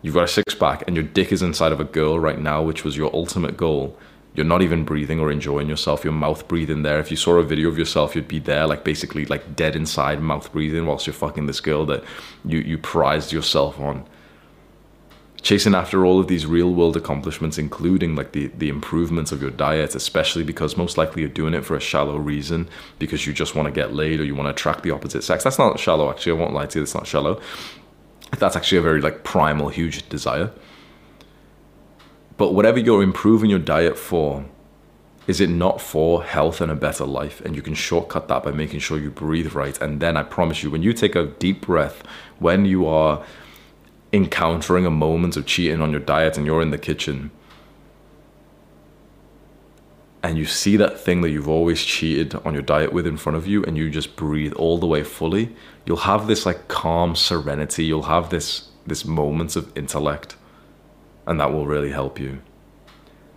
You've 0.00 0.14
got 0.14 0.24
a 0.24 0.28
six 0.28 0.54
pack, 0.54 0.84
and 0.86 0.96
your 0.96 1.04
dick 1.04 1.32
is 1.32 1.42
inside 1.42 1.70
of 1.72 1.80
a 1.80 1.84
girl 1.84 2.18
right 2.18 2.38
now, 2.38 2.62
which 2.62 2.82
was 2.82 2.96
your 2.96 3.14
ultimate 3.14 3.58
goal 3.58 3.98
you're 4.34 4.46
not 4.46 4.62
even 4.62 4.84
breathing 4.84 5.18
or 5.18 5.30
enjoying 5.30 5.68
yourself 5.68 6.04
your 6.04 6.12
mouth 6.12 6.46
breathing 6.46 6.82
there 6.82 7.00
if 7.00 7.10
you 7.10 7.16
saw 7.16 7.34
a 7.34 7.42
video 7.42 7.68
of 7.68 7.76
yourself 7.76 8.14
you'd 8.14 8.28
be 8.28 8.38
there 8.38 8.64
like 8.64 8.84
basically 8.84 9.24
like 9.26 9.56
dead 9.56 9.74
inside 9.74 10.20
mouth 10.20 10.52
breathing 10.52 10.86
whilst 10.86 11.04
you're 11.04 11.14
fucking 11.14 11.46
this 11.46 11.60
girl 11.60 11.84
that 11.84 12.04
you 12.44 12.58
you 12.58 12.78
prized 12.78 13.32
yourself 13.32 13.78
on 13.80 14.06
chasing 15.42 15.74
after 15.74 16.04
all 16.04 16.20
of 16.20 16.28
these 16.28 16.46
real 16.46 16.72
world 16.72 16.96
accomplishments 16.96 17.56
including 17.58 18.14
like 18.14 18.32
the 18.32 18.48
the 18.58 18.68
improvements 18.68 19.32
of 19.32 19.40
your 19.40 19.50
diet 19.50 19.94
especially 19.94 20.44
because 20.44 20.76
most 20.76 20.98
likely 20.98 21.22
you're 21.22 21.30
doing 21.30 21.54
it 21.54 21.64
for 21.64 21.76
a 21.76 21.80
shallow 21.80 22.16
reason 22.16 22.68
because 22.98 23.26
you 23.26 23.32
just 23.32 23.54
want 23.54 23.66
to 23.66 23.72
get 23.72 23.94
laid 23.94 24.20
or 24.20 24.24
you 24.24 24.34
want 24.34 24.46
to 24.46 24.50
attract 24.50 24.82
the 24.82 24.90
opposite 24.90 25.24
sex 25.24 25.44
that's 25.44 25.58
not 25.58 25.78
shallow 25.80 26.10
actually 26.10 26.32
i 26.32 26.34
won't 26.34 26.52
lie 26.52 26.66
to 26.66 26.78
you 26.78 26.82
it's 26.82 26.94
not 26.94 27.06
shallow 27.06 27.40
that's 28.38 28.54
actually 28.54 28.78
a 28.78 28.82
very 28.82 29.00
like 29.00 29.24
primal 29.24 29.68
huge 29.70 30.08
desire 30.08 30.50
but 32.40 32.54
whatever 32.54 32.78
you're 32.78 33.02
improving 33.02 33.50
your 33.50 33.58
diet 33.58 33.98
for, 33.98 34.46
is 35.26 35.42
it 35.42 35.50
not 35.50 35.78
for 35.78 36.24
health 36.24 36.62
and 36.62 36.72
a 36.72 36.74
better 36.74 37.04
life? 37.04 37.42
And 37.42 37.54
you 37.54 37.60
can 37.60 37.74
shortcut 37.74 38.28
that 38.28 38.42
by 38.42 38.50
making 38.50 38.80
sure 38.80 38.98
you 38.98 39.10
breathe 39.10 39.52
right. 39.52 39.78
And 39.78 40.00
then 40.00 40.16
I 40.16 40.22
promise 40.22 40.62
you, 40.62 40.70
when 40.70 40.82
you 40.82 40.94
take 40.94 41.14
a 41.14 41.26
deep 41.26 41.60
breath, 41.66 42.02
when 42.38 42.64
you 42.64 42.86
are 42.86 43.22
encountering 44.12 44.86
a 44.86 44.90
moment 44.90 45.36
of 45.36 45.46
cheating 45.46 45.80
on 45.80 45.90
your 45.90 46.00
diet 46.00 46.36
and 46.36 46.46
you're 46.46 46.62
in 46.62 46.70
the 46.70 46.78
kitchen, 46.78 47.30
and 50.22 50.36
you 50.36 50.44
see 50.44 50.76
that 50.76 51.00
thing 51.00 51.22
that 51.22 51.30
you've 51.30 51.48
always 51.48 51.82
cheated 51.82 52.34
on 52.44 52.52
your 52.52 52.62
diet 52.62 52.92
with 52.92 53.06
in 53.06 53.16
front 53.16 53.36
of 53.36 53.46
you 53.46 53.64
and 53.64 53.78
you 53.78 53.88
just 53.88 54.16
breathe 54.16 54.52
all 54.52 54.76
the 54.76 54.86
way 54.86 55.02
fully 55.02 55.56
you'll 55.86 55.96
have 55.96 56.26
this 56.26 56.44
like 56.44 56.68
calm 56.68 57.16
serenity 57.16 57.86
you'll 57.86 58.02
have 58.02 58.28
this 58.28 58.68
this 58.86 59.06
moments 59.06 59.56
of 59.56 59.74
intellect 59.74 60.36
and 61.26 61.38
that 61.40 61.52
will 61.52 61.66
really 61.66 61.90
help 61.90 62.18
you. 62.18 62.40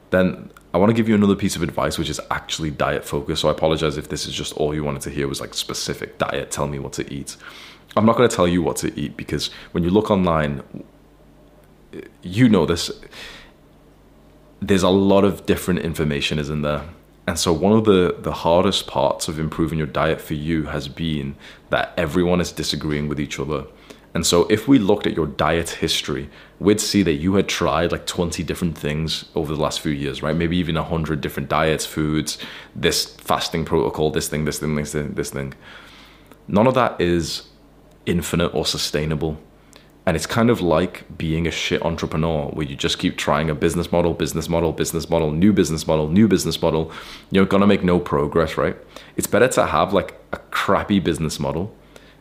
Then 0.09 0.51
I 0.73 0.77
want 0.77 0.89
to 0.89 0.95
give 0.95 1.07
you 1.07 1.15
another 1.15 1.35
piece 1.35 1.55
of 1.55 1.63
advice, 1.63 1.97
which 1.97 2.09
is 2.09 2.19
actually 2.31 2.71
diet 2.71 3.05
focused. 3.05 3.41
So 3.41 3.49
I 3.49 3.51
apologize 3.51 3.97
if 3.97 4.09
this 4.09 4.25
is 4.25 4.33
just 4.33 4.53
all 4.53 4.73
you 4.73 4.83
wanted 4.83 5.03
to 5.03 5.09
hear 5.09 5.27
was 5.27 5.41
like 5.41 5.53
specific 5.53 6.17
diet. 6.17 6.51
Tell 6.51 6.67
me 6.67 6.79
what 6.79 6.93
to 6.93 7.13
eat. 7.13 7.37
I'm 7.95 8.05
not 8.05 8.17
going 8.17 8.27
to 8.27 8.35
tell 8.35 8.47
you 8.47 8.61
what 8.61 8.77
to 8.77 8.99
eat 8.99 9.15
because 9.15 9.51
when 9.71 9.83
you 9.83 9.89
look 9.89 10.09
online, 10.09 10.63
you 12.21 12.49
know 12.49 12.65
this. 12.65 12.91
There's 14.61 14.83
a 14.83 14.89
lot 14.89 15.23
of 15.25 15.45
different 15.45 15.81
information, 15.81 16.39
isn't 16.39 16.61
there? 16.61 16.85
And 17.27 17.39
so 17.39 17.53
one 17.53 17.73
of 17.73 17.85
the 17.85 18.15
the 18.19 18.33
hardest 18.33 18.87
parts 18.87 19.27
of 19.27 19.39
improving 19.39 19.77
your 19.77 19.87
diet 19.87 20.19
for 20.19 20.33
you 20.33 20.63
has 20.63 20.87
been 20.87 21.35
that 21.69 21.93
everyone 21.97 22.41
is 22.41 22.51
disagreeing 22.51 23.07
with 23.07 23.19
each 23.19 23.39
other. 23.39 23.65
And 24.15 24.25
so 24.25 24.45
if 24.47 24.67
we 24.67 24.77
looked 24.77 25.07
at 25.07 25.15
your 25.15 25.25
diet 25.25 25.71
history, 25.71 26.29
we'd 26.59 26.79
see 26.79 27.01
that 27.03 27.13
you 27.13 27.33
had 27.33 27.47
tried 27.47 27.91
like 27.91 28.05
20 28.05 28.43
different 28.43 28.77
things 28.77 29.25
over 29.33 29.55
the 29.55 29.59
last 29.59 29.79
few 29.79 29.91
years, 29.91 30.21
right? 30.21 30.35
Maybe 30.35 30.55
even 30.57 30.75
100 30.75 31.19
different 31.19 31.49
diets, 31.49 31.85
foods, 31.85 32.37
this 32.75 33.15
fasting 33.15 33.65
protocol, 33.65 34.11
this 34.11 34.27
thing, 34.27 34.45
this 34.45 34.59
thing, 34.59 34.75
this 34.75 34.91
thing, 34.91 35.13
this 35.15 35.31
thing. 35.31 35.55
None 36.47 36.67
of 36.67 36.75
that 36.75 37.01
is 37.01 37.43
infinite 38.05 38.53
or 38.53 38.65
sustainable. 38.65 39.37
And 40.05 40.17
it's 40.17 40.25
kind 40.25 40.49
of 40.49 40.59
like 40.59 41.17
being 41.17 41.47
a 41.47 41.51
shit 41.51 41.81
entrepreneur 41.83 42.47
where 42.47 42.65
you 42.65 42.75
just 42.75 42.99
keep 42.99 43.17
trying 43.17 43.49
a 43.49 43.55
business 43.55 43.91
model, 43.91 44.13
business 44.13 44.49
model, 44.49 44.73
business 44.73 45.09
model, 45.09 45.31
new 45.31 45.53
business 45.53 45.87
model, 45.87 46.09
new 46.09 46.27
business 46.27 46.61
model. 46.61 46.91
You're 47.31 47.45
going 47.45 47.61
to 47.61 47.67
make 47.67 47.83
no 47.83 47.99
progress, 47.99 48.57
right? 48.57 48.75
It's 49.15 49.27
better 49.27 49.47
to 49.49 49.65
have 49.65 49.93
like 49.93 50.19
a 50.33 50.37
crappy 50.37 50.99
business 50.99 51.39
model 51.39 51.73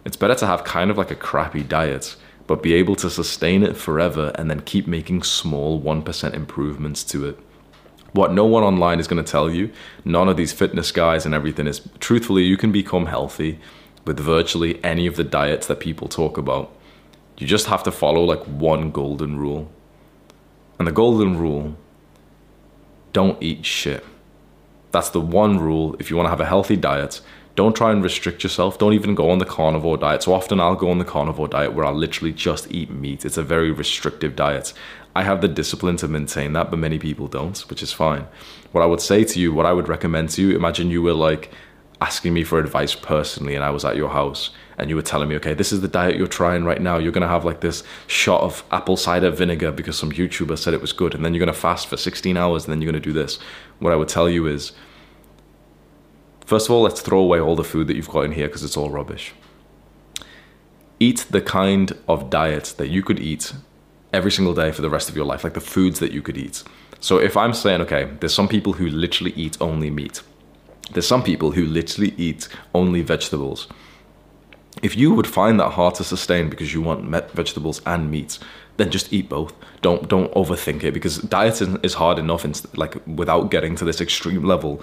it's 0.04 0.16
better 0.16 0.34
to 0.34 0.46
have 0.46 0.64
kind 0.64 0.90
of 0.90 0.98
like 0.98 1.10
a 1.10 1.16
crappy 1.16 1.62
diet, 1.62 2.16
but 2.46 2.62
be 2.62 2.74
able 2.74 2.96
to 2.96 3.10
sustain 3.10 3.62
it 3.62 3.76
forever 3.76 4.32
and 4.34 4.50
then 4.50 4.60
keep 4.60 4.86
making 4.86 5.22
small 5.22 5.80
1% 5.80 6.34
improvements 6.34 7.04
to 7.04 7.28
it. 7.28 7.38
What 8.12 8.32
no 8.32 8.44
one 8.44 8.62
online 8.62 9.00
is 9.00 9.06
going 9.06 9.24
to 9.24 9.30
tell 9.30 9.48
you, 9.48 9.70
none 10.04 10.28
of 10.28 10.36
these 10.36 10.52
fitness 10.52 10.92
guys 10.92 11.24
and 11.24 11.34
everything 11.34 11.66
is 11.66 11.88
truthfully, 11.98 12.42
you 12.42 12.56
can 12.56 12.72
become 12.72 13.06
healthy 13.06 13.58
with 14.04 14.18
virtually 14.18 14.82
any 14.84 15.06
of 15.06 15.16
the 15.16 15.24
diets 15.24 15.66
that 15.66 15.80
people 15.80 16.08
talk 16.08 16.36
about. 16.36 16.74
You 17.38 17.46
just 17.46 17.66
have 17.66 17.82
to 17.84 17.92
follow 17.92 18.24
like 18.24 18.42
one 18.44 18.90
golden 18.90 19.38
rule. 19.38 19.70
And 20.78 20.86
the 20.86 20.92
golden 20.92 21.38
rule 21.38 21.76
don't 23.12 23.42
eat 23.42 23.64
shit. 23.64 24.04
That's 24.90 25.10
the 25.10 25.20
one 25.20 25.58
rule 25.58 25.96
if 25.98 26.10
you 26.10 26.16
want 26.16 26.26
to 26.26 26.30
have 26.30 26.40
a 26.40 26.46
healthy 26.46 26.76
diet 26.76 27.20
don't 27.54 27.76
try 27.76 27.92
and 27.92 28.02
restrict 28.02 28.42
yourself. 28.42 28.78
Don't 28.78 28.94
even 28.94 29.14
go 29.14 29.30
on 29.30 29.38
the 29.38 29.44
carnivore 29.44 29.98
diet. 29.98 30.22
So 30.22 30.32
often 30.32 30.58
I'll 30.58 30.74
go 30.74 30.90
on 30.90 30.98
the 30.98 31.04
carnivore 31.04 31.48
diet 31.48 31.74
where 31.74 31.84
I'll 31.84 31.94
literally 31.94 32.32
just 32.32 32.70
eat 32.70 32.90
meat. 32.90 33.24
It's 33.24 33.36
a 33.36 33.42
very 33.42 33.70
restrictive 33.70 34.34
diet. 34.34 34.72
I 35.14 35.24
have 35.24 35.42
the 35.42 35.48
discipline 35.48 35.96
to 35.98 36.08
maintain 36.08 36.54
that, 36.54 36.70
but 36.70 36.78
many 36.78 36.98
people 36.98 37.28
don't, 37.28 37.58
which 37.68 37.82
is 37.82 37.92
fine. 37.92 38.26
What 38.72 38.80
I 38.80 38.86
would 38.86 39.02
say 39.02 39.24
to 39.24 39.38
you, 39.38 39.52
what 39.52 39.66
I 39.66 39.72
would 39.74 39.88
recommend 39.88 40.30
to 40.30 40.42
you, 40.42 40.56
imagine 40.56 40.90
you 40.90 41.02
were 41.02 41.12
like 41.12 41.52
asking 42.02 42.34
me 42.34 42.42
for 42.42 42.58
advice 42.58 42.94
personally 42.94 43.54
and 43.54 43.64
I 43.64 43.70
was 43.70 43.84
at 43.84 43.96
your 43.96 44.08
house 44.10 44.50
and 44.76 44.90
you 44.90 44.96
were 44.96 45.02
telling 45.02 45.28
me, 45.28 45.36
okay, 45.36 45.54
this 45.54 45.72
is 45.72 45.80
the 45.82 45.88
diet 45.88 46.16
you're 46.16 46.26
trying 46.26 46.64
right 46.64 46.82
now. 46.82 46.98
You're 46.98 47.12
going 47.12 47.22
to 47.22 47.28
have 47.28 47.44
like 47.44 47.60
this 47.60 47.84
shot 48.08 48.40
of 48.40 48.64
apple 48.72 48.96
cider 48.96 49.30
vinegar 49.30 49.70
because 49.70 49.96
some 49.96 50.10
YouTuber 50.10 50.58
said 50.58 50.74
it 50.74 50.80
was 50.80 50.92
good. 50.92 51.14
And 51.14 51.24
then 51.24 51.32
you're 51.32 51.44
going 51.44 51.54
to 51.54 51.60
fast 51.68 51.86
for 51.86 51.96
16 51.96 52.36
hours 52.36 52.64
and 52.64 52.72
then 52.72 52.82
you're 52.82 52.90
going 52.90 53.02
to 53.02 53.08
do 53.08 53.12
this. 53.12 53.38
What 53.78 53.92
I 53.92 53.96
would 53.96 54.08
tell 54.08 54.28
you 54.28 54.46
is, 54.46 54.72
First 56.52 56.66
of 56.66 56.72
all, 56.72 56.82
let's 56.82 57.00
throw 57.00 57.20
away 57.20 57.40
all 57.40 57.56
the 57.56 57.64
food 57.64 57.86
that 57.86 57.96
you've 57.96 58.10
got 58.10 58.26
in 58.26 58.32
here 58.32 58.46
because 58.46 58.64
it's 58.64 58.76
all 58.76 58.90
rubbish. 58.90 59.32
Eat 61.00 61.24
the 61.30 61.40
kind 61.40 61.96
of 62.08 62.30
diet 62.30 62.74
that 62.78 62.88
you 62.88 63.02
could 63.02 63.20
eat 63.20 63.54
every 64.12 64.30
single 64.30 64.52
day 64.52 64.70
for 64.72 64.82
the 64.82 64.90
rest 64.90 65.08
of 65.08 65.16
your 65.16 65.24
life, 65.24 65.44
like 65.44 65.54
the 65.54 65.60
foods 65.60 65.98
that 66.00 66.12
you 66.12 66.20
could 66.20 66.36
eat. 66.36 66.62
So 67.00 67.16
if 67.18 67.36
I'm 67.36 67.54
saying, 67.54 67.80
okay, 67.82 68.10
there's 68.20 68.34
some 68.34 68.48
people 68.48 68.74
who 68.74 68.88
literally 68.88 69.32
eat 69.34 69.56
only 69.60 69.90
meat, 69.90 70.22
there's 70.90 71.06
some 71.06 71.22
people 71.22 71.52
who 71.52 71.64
literally 71.64 72.14
eat 72.16 72.48
only 72.74 73.02
vegetables. 73.02 73.68
If 74.82 74.96
you 74.96 75.14
would 75.14 75.26
find 75.26 75.60
that 75.60 75.70
hard 75.70 75.94
to 75.96 76.04
sustain 76.04 76.48
because 76.50 76.74
you 76.74 76.80
want 76.80 77.04
vegetables 77.32 77.80
and 77.86 78.10
meat, 78.10 78.38
then 78.78 78.90
just 78.90 79.12
eat 79.12 79.28
both. 79.28 79.54
Don't 79.82 80.08
don't 80.08 80.32
overthink 80.34 80.82
it 80.82 80.92
because 80.92 81.18
diet 81.18 81.60
is 81.60 81.94
hard 81.94 82.18
enough. 82.18 82.44
And 82.44 82.60
like 82.76 82.96
without 83.06 83.50
getting 83.50 83.76
to 83.76 83.84
this 83.84 84.00
extreme 84.00 84.44
level, 84.44 84.82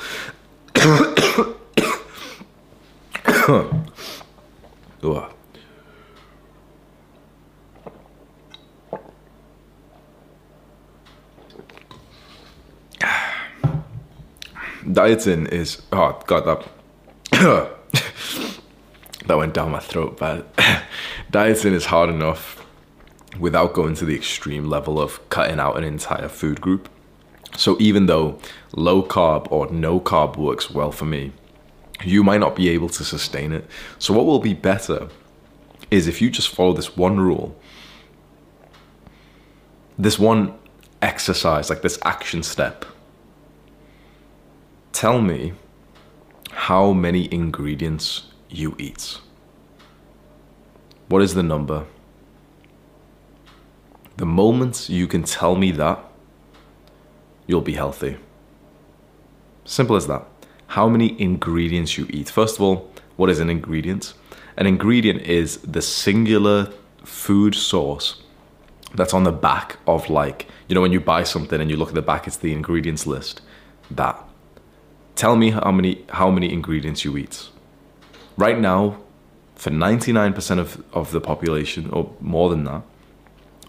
Dieting 14.92 15.46
is 15.48 15.82
oh 15.92 16.20
god 16.26 16.46
that 16.46 16.68
that 19.28 19.38
went 19.38 19.54
down 19.54 19.72
my 19.72 19.80
throat 19.80 20.18
but 20.18 20.48
dieting 21.32 21.74
is 21.74 21.86
hard 21.86 22.10
enough 22.10 22.66
without 23.38 23.74
going 23.74 23.96
to 23.96 24.06
the 24.06 24.16
extreme 24.16 24.66
level 24.66 25.00
of 25.00 25.28
cutting 25.30 25.60
out 25.60 25.78
an 25.78 25.84
entire 25.84 26.28
food 26.28 26.62
group. 26.62 26.90
So 27.56 27.78
even 27.80 28.06
though 28.06 28.40
low 28.72 29.04
carb 29.04 29.52
or 29.52 29.70
no 29.72 30.00
carb 30.00 30.38
works 30.38 30.72
well 30.72 30.92
for 30.92 31.06
me, 31.06 31.32
you 32.04 32.24
might 32.24 32.40
not 32.40 32.56
be 32.56 32.70
able 32.70 32.90
to 32.90 33.04
sustain 33.04 33.52
it. 33.52 33.66
So 33.98 34.14
what 34.14 34.26
will 34.26 34.40
be 34.40 34.54
better 34.54 35.10
is 35.92 36.08
if 36.08 36.22
you 36.22 36.30
just 36.30 36.50
follow 36.50 36.74
this 36.74 36.96
one 36.96 37.20
rule, 37.20 37.56
this 39.98 40.18
one 40.18 40.54
exercise, 41.02 41.70
like 41.70 41.82
this 41.82 42.00
action 42.04 42.44
step. 42.44 42.86
Tell 45.00 45.22
me 45.22 45.54
how 46.52 46.92
many 46.92 47.34
ingredients 47.34 48.24
you 48.50 48.76
eat. 48.78 49.20
What 51.08 51.22
is 51.22 51.36
the 51.36 51.42
number? 51.42 51.86
The 54.18 54.26
moment 54.26 54.90
you 54.90 55.08
can 55.08 55.24
tell 55.24 55.56
me 55.56 55.72
that, 55.72 56.04
you'll 57.48 57.62
be 57.62 57.76
healthy. 57.76 58.18
Simple 59.64 59.96
as 59.96 60.08
that. 60.08 60.26
How 60.68 60.90
many 60.90 61.16
ingredients 61.22 61.98
you 61.98 62.06
eat. 62.10 62.30
First 62.30 62.58
of 62.58 62.62
all, 62.62 62.92
what 63.16 63.30
is 63.30 63.40
an 63.40 63.50
ingredient? 63.50 64.14
An 64.58 64.68
ingredient 64.68 65.22
is 65.22 65.60
the 65.60 65.82
singular 65.82 66.74
food 67.06 67.56
source 67.56 68.22
that's 68.96 69.14
on 69.14 69.24
the 69.24 69.32
back 69.32 69.78
of 69.88 70.10
like, 70.10 70.48
you 70.68 70.76
know, 70.76 70.82
when 70.82 70.92
you 70.92 71.00
buy 71.00 71.24
something 71.24 71.62
and 71.62 71.72
you 71.72 71.78
look 71.78 71.88
at 71.88 71.96
the 71.96 72.02
back, 72.02 72.28
it's 72.28 72.36
the 72.36 72.52
ingredients 72.52 73.08
list. 73.08 73.40
That. 73.90 74.26
Tell 75.20 75.36
me 75.36 75.52
how 75.52 75.70
many 75.74 76.06
how 76.12 76.32
many 76.32 76.50
ingredients 76.50 77.04
you 77.04 77.18
eat. 77.18 77.50
Right 78.38 78.58
now, 78.58 79.02
for 79.56 79.70
99% 79.70 80.60
of, 80.60 80.82
of 80.94 81.12
the 81.12 81.20
population, 81.20 81.90
or 81.90 82.10
more 82.22 82.50
than 82.50 82.64
that, 82.64 82.84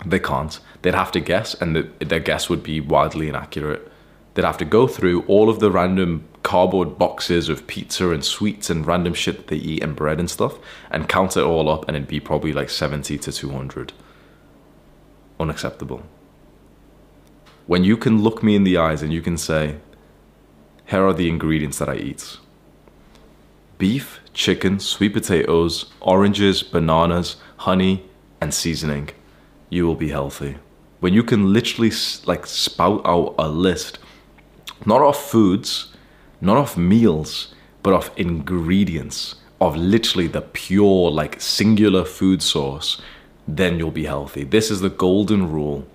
they 0.07 0.21
can't. 0.21 0.61
They'd 0.83 0.95
have 0.95 1.11
to 1.11 1.19
guess, 1.19 1.54
and 1.54 1.75
the, 1.75 1.90
their 1.99 2.21
guess 2.21 2.49
would 2.49 2.62
be 2.62 2.80
wildly 2.80 3.28
inaccurate. 3.28 3.90
They'd 4.35 4.45
have 4.45 4.59
to 4.59 4.64
go 4.64 4.87
through 4.87 5.23
all 5.23 5.50
of 5.50 5.59
the 5.59 5.73
random 5.73 6.25
cardboard 6.45 6.97
boxes 6.97 7.49
of 7.49 7.66
pizza 7.66 8.11
and 8.11 8.25
sweets 8.25 8.71
and 8.71 8.87
random 8.87 9.14
shit 9.14 9.38
that 9.38 9.49
they 9.49 9.57
eat 9.57 9.83
and 9.83 9.97
bread 9.97 10.21
and 10.21 10.30
stuff 10.30 10.57
and 10.88 11.09
count 11.09 11.37
it 11.37 11.42
all 11.42 11.69
up, 11.69 11.88
and 11.88 11.97
it'd 11.97 12.07
be 12.07 12.21
probably 12.21 12.52
like 12.52 12.71
70 12.71 13.19
to 13.19 13.33
200. 13.33 13.92
Unacceptable. 15.40 16.04
When 17.66 17.83
you 17.83 17.97
can 17.97 18.23
look 18.23 18.40
me 18.40 18.54
in 18.54 18.62
the 18.62 18.76
eyes 18.76 19.02
and 19.02 19.12
you 19.12 19.21
can 19.21 19.37
say, 19.37 19.80
here 20.90 21.06
are 21.06 21.14
the 21.14 21.28
ingredients 21.28 21.78
that 21.78 21.88
I 21.88 21.97
eat 21.97 22.37
beef, 23.78 24.20
chicken, 24.35 24.78
sweet 24.78 25.14
potatoes, 25.14 25.90
oranges, 26.00 26.62
bananas, 26.62 27.37
honey, 27.56 28.04
and 28.40 28.52
seasoning 28.52 29.09
you 29.70 29.87
will 29.87 29.94
be 29.94 30.09
healthy. 30.09 30.56
When 30.99 31.14
you 31.14 31.23
can 31.23 31.52
literally 31.52 31.92
like 32.26 32.44
spout 32.44 33.00
out 33.06 33.37
a 33.38 33.49
list, 33.49 33.99
not 34.85 35.00
of 35.00 35.16
foods, 35.16 35.94
not 36.40 36.59
of 36.59 36.76
meals, 36.76 37.54
but 37.82 37.94
of 37.94 38.11
ingredients, 38.16 39.37
of 39.61 39.76
literally 39.76 40.26
the 40.26 40.42
pure, 40.42 41.11
like 41.11 41.40
singular 41.40 42.04
food 42.04 42.42
source, 42.42 43.00
then 43.49 43.78
you'll 43.78 43.90
be 43.90 44.04
healthy. 44.04 44.44
This 44.44 44.70
is 44.70 44.80
the 44.80 44.90
golden 44.90 45.50
rule 45.50 45.87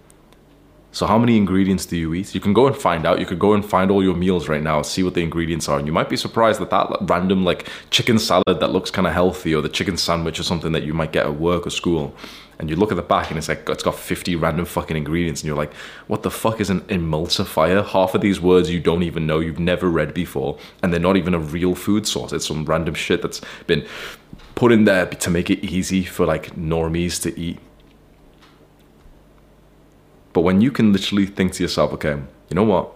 so 0.96 1.06
how 1.06 1.18
many 1.18 1.36
ingredients 1.36 1.86
do 1.86 1.98
you 1.98 2.14
eat? 2.14 2.34
You 2.34 2.40
can 2.40 2.54
go 2.54 2.68
and 2.68 2.76
find 2.76 3.06
out. 3.06 3.20
You 3.20 3.26
could 3.26 3.38
go 3.38 3.52
and 3.52 3.66
find 3.66 3.92
all 3.92 4.02
your 4.02 4.16
meals 4.16 4.48
right 4.48 4.64
now, 4.64 4.82
see 4.82 5.04
what 5.04 5.14
the 5.14 5.22
ingredients 5.22 5.68
are, 5.68 5.78
and 5.78 5.86
you 5.86 5.92
might 5.92 6.08
be 6.08 6.16
surprised 6.16 6.62
that 6.62 6.70
that 6.70 6.88
random 7.02 7.44
like 7.44 7.68
chicken 7.90 8.18
salad 8.18 8.46
that 8.48 8.70
looks 8.70 8.92
kind 8.92 9.06
of 9.06 9.12
healthy, 9.12 9.54
or 9.54 9.62
the 9.62 9.68
chicken 9.68 9.98
sandwich 9.98 10.40
or 10.40 10.44
something 10.44 10.72
that 10.72 10.84
you 10.84 10.94
might 10.94 11.12
get 11.12 11.26
at 11.26 11.36
work 11.36 11.68
or 11.68 11.70
school, 11.70 12.16
and 12.60 12.70
you 12.70 12.78
look 12.78 12.94
at 12.94 12.96
the 12.96 13.02
back 13.02 13.30
and 13.30 13.38
it's 13.38 13.50
like 13.50 13.68
it's 13.68 13.84
got 13.84 13.96
50 13.96 14.38
random 14.38 14.64
fucking 14.64 14.96
ingredients, 14.96 15.42
and 15.42 15.48
you're 15.48 15.58
like, 15.58 15.74
what 16.08 16.24
the 16.24 16.32
fuck 16.32 16.62
is 16.62 16.70
an 16.70 16.80
emulsifier? 16.84 17.86
Half 17.86 18.16
of 18.16 18.22
these 18.22 18.40
words 18.40 18.70
you 18.70 18.80
don't 18.80 19.04
even 19.04 19.28
know, 19.28 19.42
you've 19.42 19.60
never 19.60 19.90
read 19.90 20.14
before, 20.14 20.58
and 20.82 20.94
they're 20.94 21.02
not 21.02 21.18
even 21.18 21.34
a 21.34 21.40
real 21.40 21.76
food 21.76 22.08
source. 22.08 22.32
It's 22.32 22.48
some 22.48 22.64
random 22.64 22.94
shit 22.94 23.22
that's 23.22 23.42
been 23.68 23.86
put 24.56 24.72
in 24.72 24.86
there 24.86 25.08
to 25.08 25.30
make 25.30 25.50
it 25.50 25.62
easy 25.62 26.06
for 26.06 26.26
like 26.26 26.56
normies 26.56 27.22
to 27.24 27.38
eat. 27.38 27.60
But 30.36 30.42
when 30.42 30.60
you 30.60 30.70
can 30.70 30.92
literally 30.92 31.26
think 31.26 31.54
to 31.54 31.64
yourself, 31.64 31.94
okay, 31.94 32.12
you 32.50 32.56
know 32.56 32.64
what? 32.64 32.92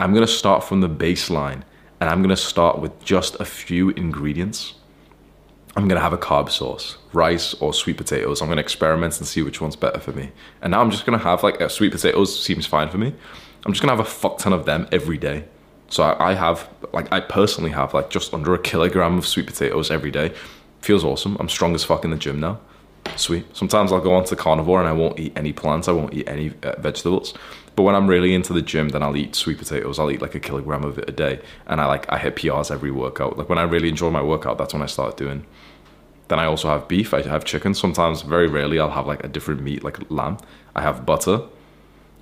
I'm 0.00 0.12
going 0.12 0.26
to 0.26 0.32
start 0.32 0.64
from 0.64 0.80
the 0.80 0.88
baseline 0.88 1.62
and 2.00 2.10
I'm 2.10 2.22
going 2.22 2.34
to 2.34 2.36
start 2.36 2.80
with 2.80 3.04
just 3.04 3.36
a 3.38 3.44
few 3.44 3.90
ingredients. 3.90 4.74
I'm 5.76 5.86
going 5.86 5.96
to 5.96 6.02
have 6.02 6.12
a 6.12 6.18
carb 6.18 6.50
source, 6.50 6.98
rice 7.12 7.54
or 7.54 7.72
sweet 7.72 7.98
potatoes. 7.98 8.42
I'm 8.42 8.48
going 8.48 8.56
to 8.56 8.64
experiment 8.64 9.16
and 9.18 9.28
see 9.28 9.42
which 9.42 9.60
one's 9.60 9.76
better 9.76 10.00
for 10.00 10.10
me. 10.10 10.32
And 10.60 10.72
now 10.72 10.80
I'm 10.80 10.90
just 10.90 11.06
going 11.06 11.16
to 11.16 11.24
have 11.24 11.44
like 11.44 11.60
uh, 11.60 11.68
sweet 11.68 11.92
potatoes 11.92 12.36
seems 12.44 12.66
fine 12.66 12.88
for 12.88 12.98
me. 12.98 13.14
I'm 13.64 13.72
just 13.72 13.80
going 13.80 13.96
to 13.96 13.96
have 13.96 14.04
a 14.04 14.10
fuck 14.10 14.38
ton 14.38 14.52
of 14.52 14.66
them 14.66 14.88
every 14.90 15.18
day. 15.18 15.44
So 15.86 16.02
I, 16.02 16.32
I 16.32 16.34
have 16.34 16.68
like 16.92 17.12
I 17.12 17.20
personally 17.20 17.70
have 17.70 17.94
like 17.94 18.10
just 18.10 18.34
under 18.34 18.54
a 18.54 18.58
kilogram 18.58 19.18
of 19.18 19.24
sweet 19.24 19.46
potatoes 19.46 19.92
every 19.92 20.10
day. 20.10 20.34
Feels 20.80 21.04
awesome. 21.04 21.36
I'm 21.38 21.48
strong 21.48 21.76
as 21.76 21.84
fuck 21.84 22.04
in 22.04 22.10
the 22.10 22.16
gym 22.16 22.40
now. 22.40 22.58
Sweet. 23.16 23.56
Sometimes 23.56 23.92
I'll 23.92 24.00
go 24.00 24.14
on 24.14 24.24
to 24.24 24.36
carnivore 24.36 24.80
and 24.80 24.88
I 24.88 24.92
won't 24.92 25.18
eat 25.18 25.32
any 25.36 25.52
plants. 25.52 25.88
I 25.88 25.92
won't 25.92 26.14
eat 26.14 26.28
any 26.28 26.52
uh, 26.62 26.80
vegetables. 26.80 27.34
But 27.74 27.84
when 27.84 27.94
I'm 27.94 28.06
really 28.06 28.34
into 28.34 28.52
the 28.52 28.62
gym, 28.62 28.90
then 28.90 29.02
I'll 29.02 29.16
eat 29.16 29.34
sweet 29.34 29.58
potatoes. 29.58 29.98
I'll 29.98 30.10
eat 30.10 30.20
like 30.20 30.34
a 30.34 30.40
kilogram 30.40 30.84
of 30.84 30.98
it 30.98 31.08
a 31.08 31.12
day, 31.12 31.40
and 31.66 31.80
I 31.80 31.86
like 31.86 32.10
I 32.12 32.18
hit 32.18 32.36
PRs 32.36 32.70
every 32.70 32.90
workout. 32.90 33.38
Like 33.38 33.48
when 33.48 33.58
I 33.58 33.62
really 33.62 33.88
enjoy 33.88 34.10
my 34.10 34.22
workout, 34.22 34.58
that's 34.58 34.74
when 34.74 34.82
I 34.82 34.86
start 34.86 35.16
doing. 35.16 35.46
Then 36.28 36.38
I 36.38 36.44
also 36.44 36.68
have 36.68 36.86
beef. 36.86 37.14
I 37.14 37.22
have 37.22 37.44
chicken. 37.44 37.74
Sometimes, 37.74 38.22
very 38.22 38.46
rarely, 38.46 38.78
I'll 38.78 38.90
have 38.90 39.06
like 39.06 39.24
a 39.24 39.28
different 39.28 39.62
meat, 39.62 39.82
like 39.82 40.10
lamb. 40.10 40.38
I 40.74 40.82
have 40.82 41.06
butter. 41.06 41.42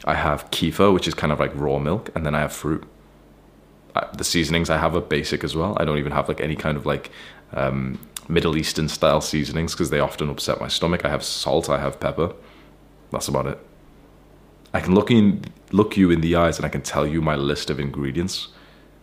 I 0.05 0.14
have 0.14 0.51
kefir, 0.51 0.95
which 0.95 1.07
is 1.07 1.14
kind 1.14 1.33
of 1.33 1.40
like 1.40 1.53
raw 1.55 1.79
milk, 1.79 2.11
and 2.14 2.25
then 2.25 2.35
I 2.35 2.40
have 2.40 2.53
fruit. 2.53 2.85
I, 3.97 4.07
the 4.16 4.25
seasonings 4.25 4.71
I 4.71 4.79
have 4.79 4.95
are 4.95 5.01
basic 5.01 5.43
as 5.43 5.57
well. 5.57 5.77
I 5.81 5.85
don't 5.85 5.99
even 5.99 6.12
have 6.12 6.29
like 6.29 6.40
any 6.40 6.57
kind 6.57 6.77
of 6.77 6.87
like 6.87 7.11
um, 7.53 7.99
Middle 8.31 8.57
Eastern 8.57 8.88
style 8.88 9.21
seasonings 9.21 9.73
because 9.73 9.90
they 9.90 10.01
often 10.01 10.31
upset 10.31 10.61
my 10.61 10.69
stomach. 10.69 11.05
I 11.05 11.11
have 11.11 11.25
salt, 11.25 11.69
I 11.69 11.79
have 11.81 12.01
pepper. 12.01 12.33
That's 13.11 13.29
about 13.29 13.47
it. 13.47 13.59
I 14.73 14.81
can 14.81 14.95
look 14.95 15.11
in 15.11 15.45
look 15.73 15.97
you 15.97 16.11
in 16.11 16.21
the 16.21 16.37
eyes 16.37 16.57
and 16.57 16.66
I 16.66 16.69
can 16.69 16.83
tell 16.83 17.07
you 17.07 17.21
my 17.21 17.37
list 17.37 17.71
of 17.71 17.81
ingredients. 17.81 18.49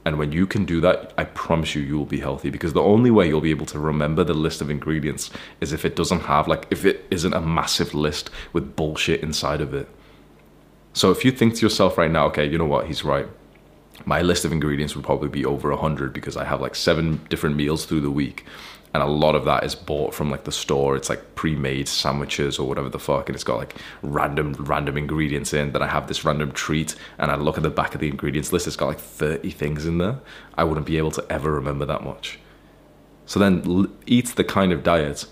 And 0.06 0.18
when 0.18 0.32
you 0.32 0.48
can 0.48 0.64
do 0.64 0.80
that, 0.82 1.14
I 1.18 1.26
promise 1.26 1.76
you 1.76 1.82
you 1.82 1.98
will 1.98 2.06
be 2.06 2.22
healthy 2.22 2.50
because 2.50 2.72
the 2.72 2.82
only 2.82 3.12
way 3.12 3.28
you'll 3.28 3.42
be 3.42 3.50
able 3.52 3.66
to 3.68 3.80
remember 3.80 4.24
the 4.24 4.34
list 4.34 4.62
of 4.62 4.70
ingredients 4.70 5.30
is 5.60 5.74
if 5.74 5.84
it 5.84 5.98
doesn't 5.98 6.22
have 6.22 6.48
like 6.48 6.66
if 6.70 6.86
it 6.86 7.06
isn't 7.12 7.34
a 7.34 7.42
massive 7.42 7.94
list 7.94 8.30
with 8.54 8.76
bullshit 8.76 9.22
inside 9.22 9.60
of 9.60 9.74
it. 9.74 9.90
So 10.94 11.12
if 11.12 11.26
you 11.26 11.32
think 11.32 11.56
to 11.56 11.62
yourself 11.62 11.98
right 11.98 12.10
now, 12.10 12.26
okay, 12.28 12.48
you 12.48 12.58
know 12.58 12.66
what, 12.66 12.88
he's 12.88 13.04
right. 13.04 13.28
My 14.06 14.22
list 14.22 14.46
of 14.46 14.52
ingredients 14.52 14.96
would 14.96 15.04
probably 15.04 15.30
be 15.30 15.46
over 15.46 15.70
100 15.72 16.14
because 16.14 16.38
I 16.38 16.46
have 16.46 16.62
like 16.62 16.76
seven 16.76 17.26
different 17.30 17.56
meals 17.56 17.86
through 17.86 18.02
the 18.02 18.12
week 18.12 18.46
and 18.98 19.08
a 19.08 19.14
lot 19.14 19.36
of 19.36 19.46
that 19.46 19.64
is 19.64 19.76
bought 19.76 20.12
from 20.12 20.32
like 20.32 20.44
the 20.46 20.52
store. 20.52 20.96
It's 20.96 21.08
like 21.08 21.36
pre-made 21.36 21.88
sandwiches 21.88 22.58
or 22.58 22.68
whatever 22.68 22.90
the 22.90 22.98
fuck 22.98 23.30
and 23.30 23.36
it's 23.36 23.44
got 23.44 23.58
like 23.58 23.76
random 24.02 24.54
random 24.54 24.98
ingredients 24.98 25.54
in 25.54 25.72
that 25.74 25.84
i 25.84 25.88
have 25.88 26.08
this 26.08 26.26
random 26.26 26.52
treat 26.52 26.96
and 27.20 27.30
i 27.30 27.36
look 27.36 27.58
at 27.58 27.64
the 27.64 27.70
back 27.70 27.94
of 27.94 28.02
the 28.02 28.08
ingredients 28.08 28.52
list 28.52 28.66
it's 28.66 28.76
got 28.76 28.88
like 28.88 29.00
30 29.00 29.52
things 29.52 29.86
in 29.86 30.00
there. 30.00 30.18
I 30.58 30.64
wouldn't 30.64 30.88
be 30.88 30.98
able 30.98 31.12
to 31.12 31.24
ever 31.30 31.52
remember 31.52 31.86
that 31.86 32.04
much. 32.04 32.40
So 33.28 33.40
then 33.40 33.94
eat 34.08 34.30
the 34.36 34.44
kind 34.44 34.72
of 34.72 34.84
diet 34.84 35.28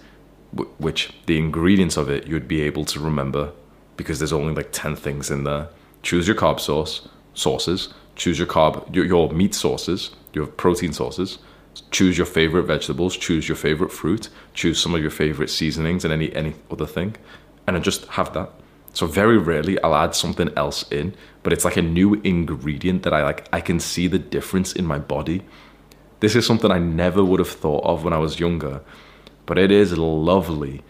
which 0.77 1.11
the 1.25 1.39
ingredients 1.39 1.97
of 1.97 2.07
it 2.07 2.27
you'd 2.27 2.47
be 2.47 2.61
able 2.61 2.85
to 2.85 2.99
remember 2.99 3.51
because 3.97 4.19
there's 4.19 4.33
only 4.33 4.53
like 4.53 4.69
10 4.71 4.95
things 4.95 5.31
in 5.31 5.43
there. 5.43 5.69
Choose 6.03 6.27
your 6.27 6.37
carb 6.37 6.59
source 6.59 7.09
sources 7.33 7.93
choose 8.15 8.37
your 8.37 8.47
carb 8.47 8.95
your, 8.95 9.05
your 9.05 9.29
meat 9.31 9.55
sources 9.55 10.11
your 10.33 10.45
protein 10.45 10.93
sources 10.93 11.39
choose 11.91 12.17
your 12.17 12.27
favorite 12.27 12.63
vegetables, 12.63 13.17
choose 13.17 13.47
your 13.47 13.55
favorite 13.55 13.91
fruit, 13.91 14.29
choose 14.53 14.79
some 14.79 14.95
of 14.95 15.01
your 15.01 15.11
favorite 15.11 15.49
seasonings 15.49 16.03
and 16.03 16.13
any 16.13 16.33
any 16.35 16.53
other 16.71 16.85
thing, 16.85 17.15
and 17.67 17.75
then 17.75 17.83
just 17.83 18.05
have 18.07 18.33
that. 18.33 18.49
So 18.93 19.05
very 19.07 19.37
rarely 19.37 19.81
I'll 19.81 19.95
add 19.95 20.15
something 20.15 20.49
else 20.55 20.89
in, 20.89 21.15
but 21.43 21.51
it's 21.51 21.65
like 21.65 21.77
a 21.77 21.81
new 21.81 22.13
ingredient 22.23 23.03
that 23.03 23.13
I 23.13 23.23
like. 23.23 23.47
I 23.51 23.59
can 23.59 23.79
see 23.79 24.07
the 24.07 24.19
difference 24.19 24.71
in 24.71 24.85
my 24.85 24.99
body. 24.99 25.41
This 26.21 26.35
is 26.35 26.45
something 26.45 26.71
I 26.71 26.79
never 26.79 27.23
would 27.23 27.39
have 27.39 27.49
thought 27.49 27.83
of 27.83 28.03
when 28.03 28.13
I 28.13 28.19
was 28.19 28.39
younger, 28.39 28.81
but 29.45 29.57
it 29.57 29.69
is 29.69 29.97
lovely 29.97 30.81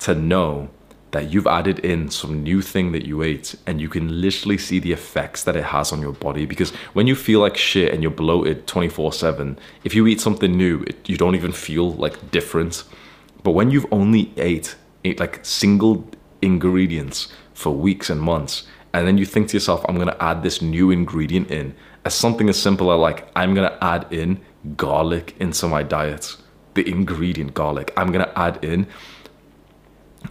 to 0.00 0.14
know 0.14 0.70
that 1.10 1.32
you've 1.32 1.46
added 1.46 1.78
in 1.80 2.10
some 2.10 2.42
new 2.42 2.60
thing 2.60 2.92
that 2.92 3.06
you 3.06 3.22
ate 3.22 3.54
and 3.66 3.80
you 3.80 3.88
can 3.88 4.20
literally 4.20 4.58
see 4.58 4.78
the 4.78 4.92
effects 4.92 5.44
that 5.44 5.56
it 5.56 5.64
has 5.64 5.92
on 5.92 6.00
your 6.00 6.12
body. 6.12 6.44
Because 6.44 6.70
when 6.92 7.06
you 7.06 7.14
feel 7.14 7.40
like 7.40 7.56
shit 7.56 7.92
and 7.92 8.02
you're 8.02 8.12
bloated 8.12 8.66
24/7 8.66 9.56
if 9.84 9.94
you 9.94 10.06
eat 10.06 10.20
something 10.20 10.56
new 10.56 10.82
it, 10.82 11.08
you 11.08 11.16
don't 11.16 11.34
even 11.34 11.52
feel 11.52 11.92
like 11.92 12.30
different. 12.30 12.84
But 13.42 13.52
when 13.52 13.70
you've 13.70 13.86
only 13.90 14.32
ate, 14.36 14.76
ate 15.04 15.20
like 15.20 15.40
single 15.44 16.08
ingredients 16.42 17.32
for 17.54 17.74
weeks 17.74 18.10
and 18.10 18.20
months 18.20 18.64
and 18.92 19.06
then 19.06 19.18
you 19.18 19.24
think 19.24 19.48
to 19.48 19.56
yourself 19.56 19.84
I'm 19.88 19.96
going 19.96 20.08
to 20.08 20.22
add 20.22 20.42
this 20.42 20.62
new 20.62 20.90
ingredient 20.90 21.50
in 21.50 21.74
as 22.04 22.14
something 22.14 22.48
as 22.48 22.60
simple 22.60 22.92
as 22.92 22.98
like 22.98 23.28
I'm 23.34 23.54
going 23.54 23.68
to 23.68 23.84
add 23.84 24.06
in 24.10 24.40
garlic 24.76 25.34
into 25.40 25.66
my 25.68 25.82
diet 25.82 26.36
the 26.74 26.88
ingredient 26.88 27.54
garlic 27.54 27.92
I'm 27.96 28.12
going 28.12 28.24
to 28.24 28.38
add 28.38 28.62
in 28.62 28.86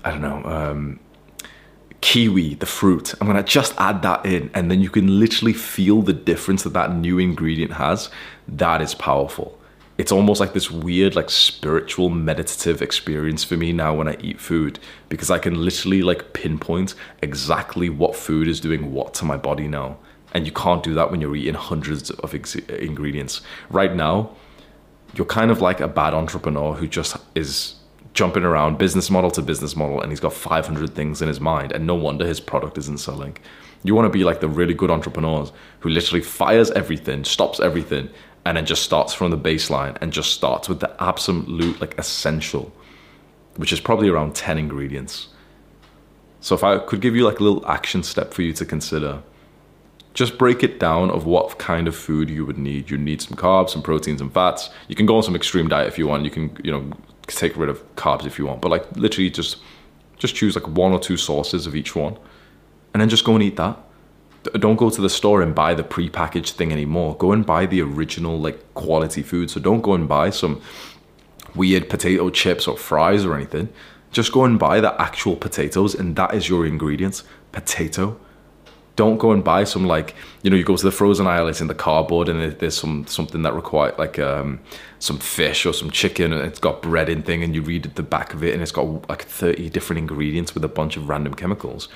I 0.04 0.12
don't 0.12 0.22
know, 0.22 0.44
um, 0.46 1.00
kiwi, 2.02 2.56
the 2.56 2.66
fruit. 2.66 3.14
I'm 3.20 3.28
gonna 3.28 3.44
just 3.44 3.74
add 3.78 4.02
that 4.04 4.26
in, 4.26 4.50
and 4.54 4.70
then 4.70 4.82
you 4.82 4.90
can 4.90 5.20
literally 5.20 5.54
feel 5.54 6.02
the 6.02 6.14
difference 6.14 6.64
that 6.64 6.74
that 6.74 6.96
new 6.96 7.20
ingredient 7.20 7.74
has. 7.74 8.10
That 8.48 8.82
is 8.82 8.94
powerful. 8.96 9.58
It's 9.98 10.12
almost 10.12 10.40
like 10.40 10.54
this 10.54 10.70
weird, 10.70 11.16
like 11.16 11.30
spiritual, 11.32 12.10
meditative 12.10 12.84
experience 12.84 13.44
for 13.44 13.58
me 13.58 13.74
now 13.74 13.96
when 13.96 14.08
I 14.08 14.16
eat 14.22 14.40
food 14.40 14.78
because 15.10 15.32
I 15.32 15.40
can 15.40 15.56
literally 15.56 16.04
like 16.04 16.34
pinpoint 16.34 16.94
exactly 17.24 17.90
what 17.90 18.16
food 18.16 18.48
is 18.48 18.60
doing 18.60 18.94
what 18.94 19.16
to 19.16 19.26
my 19.26 19.38
body 19.38 19.68
now. 19.68 19.98
And 20.36 20.46
you 20.46 20.52
can't 20.52 20.84
do 20.84 20.94
that 20.94 21.10
when 21.10 21.20
you're 21.20 21.36
eating 21.36 21.56
hundreds 21.56 22.12
of 22.12 22.36
ex- 22.36 22.56
ingredients. 22.56 23.42
Right 23.72 23.96
now, 23.96 24.36
you're 25.16 25.26
kind 25.26 25.50
of 25.50 25.62
like 25.62 25.80
a 25.80 25.88
bad 25.88 26.14
entrepreneur 26.14 26.74
who 26.76 26.88
just 26.88 27.18
is 27.34 27.77
jumping 28.18 28.44
around 28.44 28.80
business 28.80 29.12
model 29.12 29.30
to 29.30 29.44
business 29.44 29.76
model 29.76 30.02
and 30.02 30.12
he's 30.12 30.20
got 30.20 30.34
500 30.34 30.96
things 30.96 31.22
in 31.22 31.28
his 31.28 31.40
mind 31.40 31.72
and 31.72 31.86
no 31.86 31.94
wonder 31.94 32.26
his 32.26 32.40
product 32.40 32.76
isn't 32.80 32.98
selling 32.98 33.38
you 33.84 33.94
want 33.94 34.12
to 34.12 34.18
be 34.18 34.24
like 34.24 34.40
the 34.40 34.48
really 34.48 34.74
good 34.74 34.90
entrepreneurs 34.90 35.52
who 35.82 35.90
literally 35.90 36.24
fires 36.24 36.72
everything 36.72 37.24
stops 37.24 37.60
everything 37.60 38.10
and 38.44 38.58
then 38.58 38.66
just 38.66 38.82
starts 38.82 39.14
from 39.14 39.30
the 39.30 39.38
baseline 39.38 39.96
and 40.02 40.12
just 40.12 40.32
starts 40.32 40.68
with 40.68 40.80
the 40.80 40.92
absolute 41.00 41.80
like 41.80 41.96
essential 42.00 42.74
which 43.58 43.72
is 43.72 43.80
probably 43.80 44.10
around 44.10 44.34
10 44.34 44.58
ingredients 44.58 45.28
so 46.42 46.56
if 46.56 46.64
i 46.64 46.80
could 46.80 47.02
give 47.02 47.16
you 47.16 47.24
like 47.24 47.40
a 47.40 47.44
little 47.44 47.64
action 47.68 48.02
step 48.02 48.34
for 48.34 48.42
you 48.42 48.52
to 48.52 48.66
consider 48.66 49.22
just 50.16 50.40
break 50.40 50.64
it 50.64 50.80
down 50.80 51.12
of 51.12 51.28
what 51.28 51.60
kind 51.60 51.88
of 51.88 51.96
food 51.96 52.28
you 52.28 52.44
would 52.44 52.58
need. 52.58 52.90
You 52.90 52.98
need 52.98 53.22
some 53.22 53.38
carbs, 53.38 53.70
some 53.70 53.84
proteins, 53.84 54.20
and 54.20 54.34
fats. 54.34 54.72
You 54.88 54.96
can 54.96 55.06
go 55.06 55.16
on 55.16 55.22
some 55.22 55.36
extreme 55.36 55.68
diet 55.68 55.88
if 55.88 56.00
you 56.00 56.08
want. 56.08 56.24
You 56.24 56.32
can, 56.32 56.58
you 56.64 56.72
know, 56.72 56.92
take 57.36 57.58
rid 57.58 57.70
of 57.70 57.96
carbs 57.96 58.26
if 58.26 58.38
you 58.40 58.46
want. 58.46 58.62
But 58.62 58.70
like 58.70 58.96
literally 58.96 59.30
just 59.30 59.58
just 60.18 60.36
choose 60.36 60.56
like 60.56 60.68
one 60.68 60.92
or 60.92 61.00
two 61.00 61.18
sources 61.18 61.68
of 61.68 61.76
each 61.76 61.96
one 61.96 62.18
and 62.94 63.02
then 63.02 63.10
just 63.10 63.24
go 63.24 63.36
and 63.36 63.44
eat 63.44 63.58
that. 63.58 63.78
Don't 64.54 64.78
go 64.78 64.90
to 64.90 65.02
the 65.02 65.10
store 65.10 65.42
and 65.42 65.54
buy 65.54 65.74
the 65.74 65.84
pre-packaged 65.84 66.56
thing 66.56 66.72
anymore. 66.72 67.16
Go 67.18 67.32
and 67.32 67.46
buy 67.46 67.66
the 67.66 67.82
original 67.82 68.40
like 68.40 68.74
quality 68.74 69.22
food. 69.22 69.52
So 69.52 69.60
don't 69.60 69.82
go 69.82 69.94
and 69.94 70.08
buy 70.08 70.30
some 70.30 70.62
weird 71.54 71.90
potato 71.90 72.30
chips 72.30 72.68
or 72.68 72.78
fries 72.78 73.26
or 73.26 73.36
anything. 73.36 73.70
Just 74.12 74.32
go 74.32 74.46
and 74.46 74.58
buy 74.58 74.80
the 74.80 75.00
actual 75.02 75.36
potatoes 75.36 75.94
and 75.94 76.16
that 76.16 76.34
is 76.34 76.48
your 76.48 76.66
ingredients. 76.66 77.24
Potato 77.52 78.20
don't 78.98 79.18
go 79.18 79.32
and 79.32 79.44
buy 79.44 79.64
some 79.64 79.86
like 79.86 80.16
you 80.42 80.50
know 80.50 80.58
you 80.58 80.64
go 80.64 80.76
to 80.76 80.84
the 80.84 80.92
frozen 80.92 81.28
aisle 81.28 81.48
it's 81.48 81.62
in 81.62 81.68
the 81.68 81.76
cardboard 81.76 82.28
and 82.28 82.52
there's 82.60 82.76
some 82.76 83.08
something 83.08 83.44
that 83.44 83.54
require 83.54 83.94
like 83.98 84.20
um, 84.20 84.60
some 85.00 85.20
fish 85.20 85.66
or 85.66 85.72
some 85.72 85.90
chicken 85.90 86.34
and 86.34 86.42
it's 86.42 86.60
got 86.60 86.82
bread 86.82 87.08
in 87.08 87.22
thing 87.22 87.44
and 87.44 87.56
you 87.56 87.62
read 87.62 87.84
the 87.84 88.04
back 88.04 88.34
of 88.34 88.44
it 88.44 88.54
and 88.54 88.62
it's 88.62 88.72
got 88.72 89.08
like 89.08 89.24
30 89.24 89.70
different 89.70 90.00
ingredients 90.00 90.54
with 90.54 90.66
a 90.66 90.68
bunch 90.68 90.98
of 90.98 91.08
random 91.08 91.34
chemicals. 91.36 91.88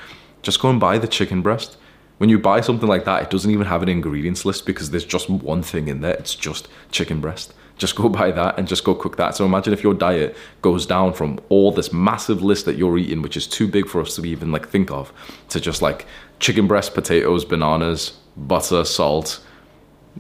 Just 0.43 0.61
go 0.61 0.69
and 0.69 0.79
buy 0.79 0.97
the 0.97 1.07
chicken 1.07 1.41
breast. 1.41 1.75
When 2.19 2.29
you 2.29 2.37
buy 2.37 2.61
something 2.61 2.87
like 2.87 3.05
that 3.05 3.23
it 3.23 3.29
doesn't 3.31 3.49
even 3.49 3.65
have 3.65 3.81
an 3.81 3.89
ingredients 3.89 4.45
list 4.45 4.67
because 4.67 4.91
there's 4.91 5.05
just 5.05 5.27
one 5.27 5.63
thing 5.63 5.87
in 5.87 6.01
there. 6.01 6.13
It's 6.13 6.35
just 6.35 6.67
chicken 6.91 7.19
breast 7.19 7.53
just 7.81 7.95
go 7.95 8.07
buy 8.19 8.31
that 8.31 8.57
and 8.57 8.67
just 8.67 8.83
go 8.85 8.95
cook 8.95 9.17
that. 9.17 9.35
So 9.35 9.43
imagine 9.43 9.73
if 9.73 9.83
your 9.83 9.93
diet 9.93 10.37
goes 10.61 10.85
down 10.85 11.13
from 11.13 11.39
all 11.49 11.71
this 11.71 11.91
massive 11.91 12.41
list 12.41 12.65
that 12.65 12.77
you're 12.77 12.97
eating, 12.97 13.21
which 13.21 13.35
is 13.35 13.47
too 13.47 13.67
big 13.67 13.87
for 13.89 13.99
us 13.99 14.15
to 14.15 14.25
even 14.25 14.51
like 14.51 14.69
think 14.69 14.91
of, 14.91 15.11
to 15.49 15.59
just 15.59 15.81
like 15.81 16.05
chicken 16.39 16.67
breast, 16.67 16.93
potatoes, 16.93 17.43
bananas, 17.43 18.17
butter, 18.37 18.85
salt, 18.85 19.43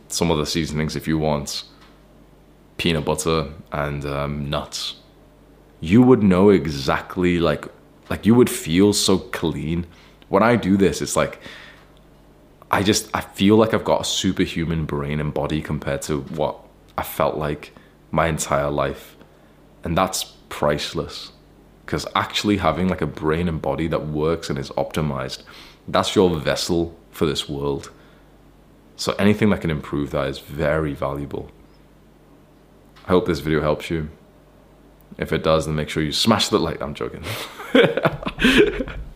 some 0.07 0.31
other 0.31 0.45
seasonings 0.45 0.95
if 0.95 1.07
you 1.07 1.17
want, 1.17 1.63
peanut 2.77 3.05
butter, 3.05 3.47
and 3.71 4.05
um, 4.05 4.49
nuts. 4.49 4.95
You 5.79 6.01
would 6.01 6.23
know 6.23 6.49
exactly 6.49 7.39
like 7.39 7.65
like 8.09 8.25
you 8.25 8.35
would 8.35 8.49
feel 8.49 8.91
so 8.91 9.19
clean. 9.19 9.87
When 10.27 10.43
I 10.43 10.55
do 10.55 10.77
this, 10.77 11.01
it's 11.01 11.15
like 11.15 11.39
I 12.69 12.83
just 12.83 13.09
I 13.13 13.21
feel 13.21 13.55
like 13.55 13.73
I've 13.73 13.83
got 13.83 14.01
a 14.01 14.03
superhuman 14.03 14.85
brain 14.85 15.19
and 15.19 15.33
body 15.33 15.61
compared 15.61 16.01
to 16.03 16.21
what 16.21 16.59
I 17.01 17.03
felt 17.03 17.35
like 17.35 17.73
my 18.11 18.27
entire 18.27 18.69
life. 18.69 19.17
And 19.83 19.97
that's 19.97 20.35
priceless. 20.49 21.31
Because 21.83 22.05
actually 22.13 22.57
having 22.57 22.89
like 22.89 23.01
a 23.01 23.07
brain 23.07 23.47
and 23.49 23.59
body 23.59 23.87
that 23.87 24.05
works 24.05 24.51
and 24.51 24.59
is 24.59 24.69
optimized, 24.77 25.41
that's 25.87 26.15
your 26.15 26.29
vessel 26.39 26.95
for 27.09 27.25
this 27.25 27.49
world. 27.49 27.89
So 28.97 29.13
anything 29.13 29.49
that 29.49 29.61
can 29.61 29.71
improve 29.71 30.11
that 30.11 30.27
is 30.27 30.37
very 30.37 30.93
valuable. 30.93 31.49
I 33.05 33.07
hope 33.07 33.25
this 33.25 33.39
video 33.39 33.61
helps 33.61 33.89
you. 33.89 34.09
If 35.17 35.33
it 35.33 35.41
does, 35.41 35.65
then 35.65 35.73
make 35.73 35.89
sure 35.89 36.03
you 36.03 36.11
smash 36.11 36.49
the 36.49 36.59
like. 36.59 36.83
I'm 36.83 36.93
joking. 36.93 37.23